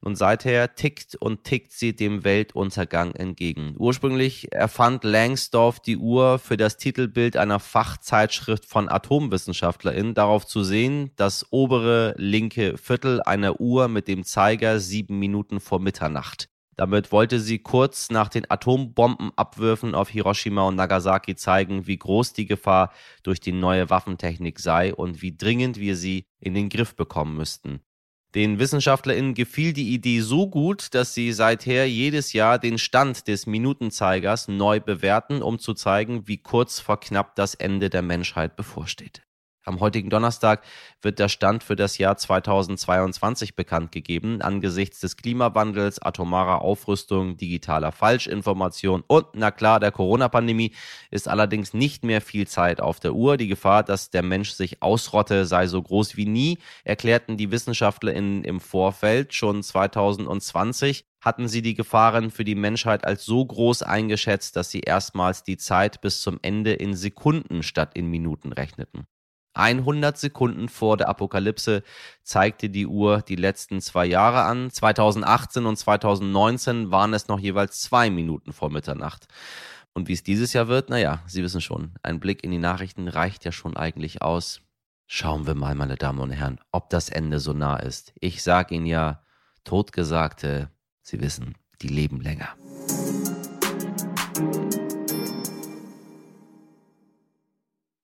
und 0.01 0.17
seither 0.17 0.75
tickt 0.75 1.15
und 1.15 1.43
tickt 1.43 1.71
sie 1.71 1.95
dem 1.95 2.23
Weltuntergang 2.23 3.15
entgegen. 3.15 3.75
Ursprünglich 3.77 4.51
erfand 4.51 5.03
Langsdorff 5.03 5.79
die 5.79 5.97
Uhr 5.97 6.39
für 6.39 6.57
das 6.57 6.77
Titelbild 6.77 7.37
einer 7.37 7.59
Fachzeitschrift 7.59 8.65
von 8.65 8.89
AtomwissenschaftlerInnen, 8.89 10.13
darauf 10.13 10.45
zu 10.45 10.63
sehen, 10.63 11.11
das 11.15 11.45
obere 11.51 12.13
linke 12.17 12.77
Viertel 12.77 13.21
einer 13.21 13.59
Uhr 13.59 13.87
mit 13.87 14.07
dem 14.07 14.23
Zeiger 14.43 14.81
sieben 14.81 15.19
Minuten 15.19 15.61
vor 15.61 15.79
Mitternacht. 15.79 16.49
Damit 16.75 17.13
wollte 17.13 17.39
sie 17.39 17.59
kurz 17.59 18.09
nach 18.09 18.27
den 18.27 18.43
Atombombenabwürfen 18.51 19.95
auf 19.95 20.09
Hiroshima 20.09 20.67
und 20.67 20.75
Nagasaki 20.75 21.35
zeigen, 21.35 21.87
wie 21.87 21.95
groß 21.95 22.33
die 22.33 22.45
Gefahr 22.45 22.91
durch 23.23 23.39
die 23.39 23.53
neue 23.53 23.89
Waffentechnik 23.89 24.59
sei 24.59 24.93
und 24.93 25.21
wie 25.21 25.37
dringend 25.37 25.79
wir 25.79 25.95
sie 25.95 26.25
in 26.41 26.55
den 26.55 26.67
Griff 26.67 26.93
bekommen 26.97 27.37
müssten. 27.37 27.79
Den 28.35 28.59
WissenschaftlerInnen 28.59 29.33
gefiel 29.33 29.71
die 29.71 29.93
Idee 29.93 30.19
so 30.19 30.49
gut, 30.49 30.93
dass 30.93 31.13
sie 31.13 31.31
seither 31.31 31.87
jedes 31.87 32.33
Jahr 32.33 32.59
den 32.59 32.77
Stand 32.77 33.29
des 33.29 33.47
Minutenzeigers 33.47 34.49
neu 34.49 34.81
bewerten, 34.81 35.41
um 35.41 35.57
zu 35.57 35.73
zeigen, 35.73 36.27
wie 36.27 36.39
kurz 36.39 36.81
vor 36.81 36.99
knapp 36.99 37.37
das 37.37 37.55
Ende 37.55 37.89
der 37.89 38.01
Menschheit 38.01 38.57
bevorsteht. 38.57 39.23
Am 39.65 39.79
heutigen 39.79 40.09
Donnerstag 40.09 40.61
wird 41.01 41.19
der 41.19 41.29
Stand 41.29 41.63
für 41.63 41.77
das 41.77 41.97
Jahr 41.97 42.17
2022 42.17 43.55
bekannt 43.55 43.93
gegeben. 43.93 44.41
Angesichts 44.41 44.99
des 44.99 45.15
Klimawandels, 45.15 46.01
atomarer 46.01 46.61
Aufrüstung, 46.61 47.37
digitaler 47.37 47.93
Falschinformation 47.93 49.05
und, 49.07 49.27
na 49.35 49.51
klar, 49.51 49.79
der 49.79 49.93
Corona-Pandemie 49.93 50.73
ist 51.11 51.29
allerdings 51.29 51.73
nicht 51.73 52.03
mehr 52.03 52.19
viel 52.19 52.45
Zeit 52.45 52.81
auf 52.81 52.99
der 52.99 53.13
Uhr. 53.13 53.37
Die 53.37 53.47
Gefahr, 53.47 53.83
dass 53.83 54.09
der 54.09 54.21
Mensch 54.21 54.51
sich 54.51 54.83
ausrotte, 54.83 55.45
sei 55.45 55.67
so 55.67 55.81
groß 55.81 56.17
wie 56.17 56.25
nie, 56.25 56.57
erklärten 56.83 57.37
die 57.37 57.49
WissenschaftlerInnen 57.49 58.43
im 58.43 58.59
Vorfeld. 58.59 59.33
Schon 59.33 59.63
2020 59.63 61.05
hatten 61.21 61.47
sie 61.47 61.61
die 61.61 61.73
Gefahren 61.73 62.31
für 62.31 62.43
die 62.43 62.55
Menschheit 62.55 63.05
als 63.05 63.23
so 63.23 63.45
groß 63.45 63.81
eingeschätzt, 63.83 64.57
dass 64.57 64.71
sie 64.71 64.81
erstmals 64.81 65.43
die 65.43 65.55
Zeit 65.55 66.01
bis 66.01 66.21
zum 66.21 66.37
Ende 66.41 66.73
in 66.73 66.95
Sekunden 66.95 67.63
statt 67.63 67.91
in 67.93 68.07
Minuten 68.07 68.51
rechneten. 68.51 69.07
100 69.53 70.17
Sekunden 70.17 70.69
vor 70.69 70.97
der 70.97 71.09
Apokalypse 71.09 71.83
zeigte 72.23 72.69
die 72.69 72.87
Uhr 72.87 73.21
die 73.21 73.35
letzten 73.35 73.81
zwei 73.81 74.05
Jahre 74.05 74.43
an. 74.43 74.71
2018 74.71 75.65
und 75.65 75.75
2019 75.77 76.91
waren 76.91 77.13
es 77.13 77.27
noch 77.27 77.39
jeweils 77.39 77.81
zwei 77.81 78.09
Minuten 78.09 78.53
vor 78.53 78.69
Mitternacht. 78.69 79.27
Und 79.93 80.07
wie 80.07 80.13
es 80.13 80.23
dieses 80.23 80.53
Jahr 80.53 80.67
wird, 80.67 80.89
naja, 80.89 81.21
Sie 81.27 81.43
wissen 81.43 81.61
schon, 81.61 81.93
ein 82.01 82.19
Blick 82.19 82.43
in 82.43 82.51
die 82.51 82.57
Nachrichten 82.57 83.07
reicht 83.07 83.45
ja 83.45 83.51
schon 83.51 83.77
eigentlich 83.77 84.21
aus. 84.21 84.61
Schauen 85.05 85.45
wir 85.45 85.53
mal, 85.53 85.75
meine 85.75 85.95
Damen 85.95 86.19
und 86.19 86.31
Herren, 86.31 86.59
ob 86.71 86.89
das 86.89 87.09
Ende 87.09 87.39
so 87.39 87.53
nah 87.53 87.77
ist. 87.77 88.13
Ich 88.19 88.41
sag 88.41 88.71
Ihnen 88.71 88.87
ja, 88.87 89.21
Totgesagte, 89.63 90.71
Sie 91.01 91.21
wissen, 91.21 91.55
die 91.81 91.89
leben 91.89 92.21
länger. 92.21 92.49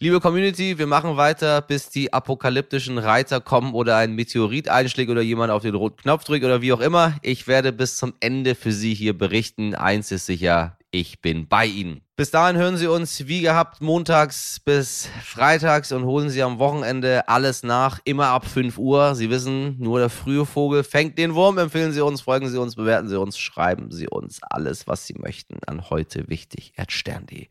Liebe 0.01 0.21
Community, 0.21 0.77
wir 0.77 0.87
machen 0.87 1.17
weiter, 1.17 1.61
bis 1.61 1.89
die 1.89 2.13
apokalyptischen 2.13 2.97
Reiter 2.97 3.41
kommen 3.41 3.73
oder 3.73 3.97
ein 3.97 4.15
Meteorit 4.15 4.69
einschlägt 4.69 5.11
oder 5.11 5.21
jemand 5.21 5.51
auf 5.51 5.63
den 5.63 5.75
roten 5.75 5.97
Knopf 5.97 6.23
drückt 6.23 6.45
oder 6.45 6.61
wie 6.61 6.71
auch 6.71 6.79
immer. 6.79 7.17
Ich 7.21 7.49
werde 7.49 7.73
bis 7.73 7.97
zum 7.97 8.13
Ende 8.21 8.55
für 8.55 8.71
Sie 8.71 8.93
hier 8.93 9.17
berichten. 9.17 9.75
Eins 9.75 10.13
ist 10.13 10.25
sicher, 10.25 10.77
ich 10.91 11.19
bin 11.19 11.49
bei 11.49 11.65
Ihnen. 11.65 11.99
Bis 12.19 12.31
dahin 12.31 12.57
hören 12.57 12.75
Sie 12.75 12.87
uns 12.87 13.29
wie 13.29 13.39
gehabt 13.39 13.79
montags 13.79 14.59
bis 14.59 15.07
freitags 15.23 15.93
und 15.93 16.03
holen 16.03 16.29
Sie 16.29 16.43
am 16.43 16.59
Wochenende 16.59 17.29
alles 17.29 17.63
nach, 17.63 18.01
immer 18.03 18.27
ab 18.27 18.45
5 18.45 18.77
Uhr. 18.77 19.15
Sie 19.15 19.29
wissen, 19.29 19.77
nur 19.79 19.99
der 19.99 20.09
frühe 20.09 20.45
Vogel 20.45 20.83
fängt 20.83 21.17
den 21.17 21.33
Wurm. 21.33 21.57
Empfehlen 21.57 21.93
Sie 21.93 22.01
uns, 22.01 22.19
folgen 22.19 22.49
Sie 22.49 22.59
uns, 22.59 22.75
bewerten 22.75 23.07
Sie 23.07 23.17
uns, 23.17 23.39
schreiben 23.39 23.89
Sie 23.91 24.09
uns 24.09 24.41
alles, 24.43 24.85
was 24.85 25.07
Sie 25.07 25.13
möchten 25.17 25.59
an 25.65 25.89
heute 25.89 26.27
wichtig 26.27 26.73
erdstern.de. 26.75 27.47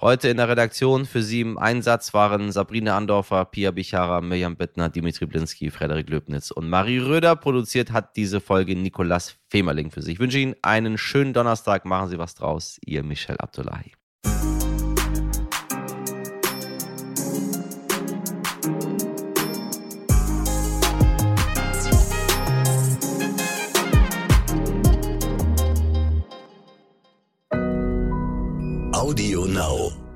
Heute 0.00 0.28
in 0.30 0.38
der 0.38 0.48
Redaktion 0.48 1.04
für 1.04 1.22
Sie 1.22 1.42
im 1.42 1.58
Einsatz 1.58 2.14
waren 2.14 2.50
Sabrina 2.50 2.96
Andorfer, 2.96 3.44
Pia 3.44 3.72
Bichara, 3.72 4.22
Mirjam 4.22 4.56
Bittner, 4.56 4.88
Dimitri 4.88 5.26
Blinski, 5.26 5.70
Frederik 5.70 6.08
Löbnitz 6.08 6.50
und 6.50 6.70
Marie 6.70 7.00
Röder. 7.00 7.36
Produziert 7.36 7.92
hat 7.92 8.16
diese 8.16 8.40
Folge 8.40 8.74
Nikolas 8.74 9.36
Femerling 9.50 9.90
für 9.90 10.00
Sie. 10.00 10.12
Ich 10.12 10.18
wünsche 10.18 10.38
Ihnen 10.38 10.56
einen 10.62 10.96
schönen 10.96 11.34
Donnerstag. 11.34 11.84
Machen 11.84 12.08
Sie 12.08 12.18
was 12.18 12.34
draus. 12.34 12.78
Ihr 12.86 13.02
Michel 13.02 13.36
Abdullahi. 13.36 13.97
Audio 29.08 29.44
Now. 29.46 30.07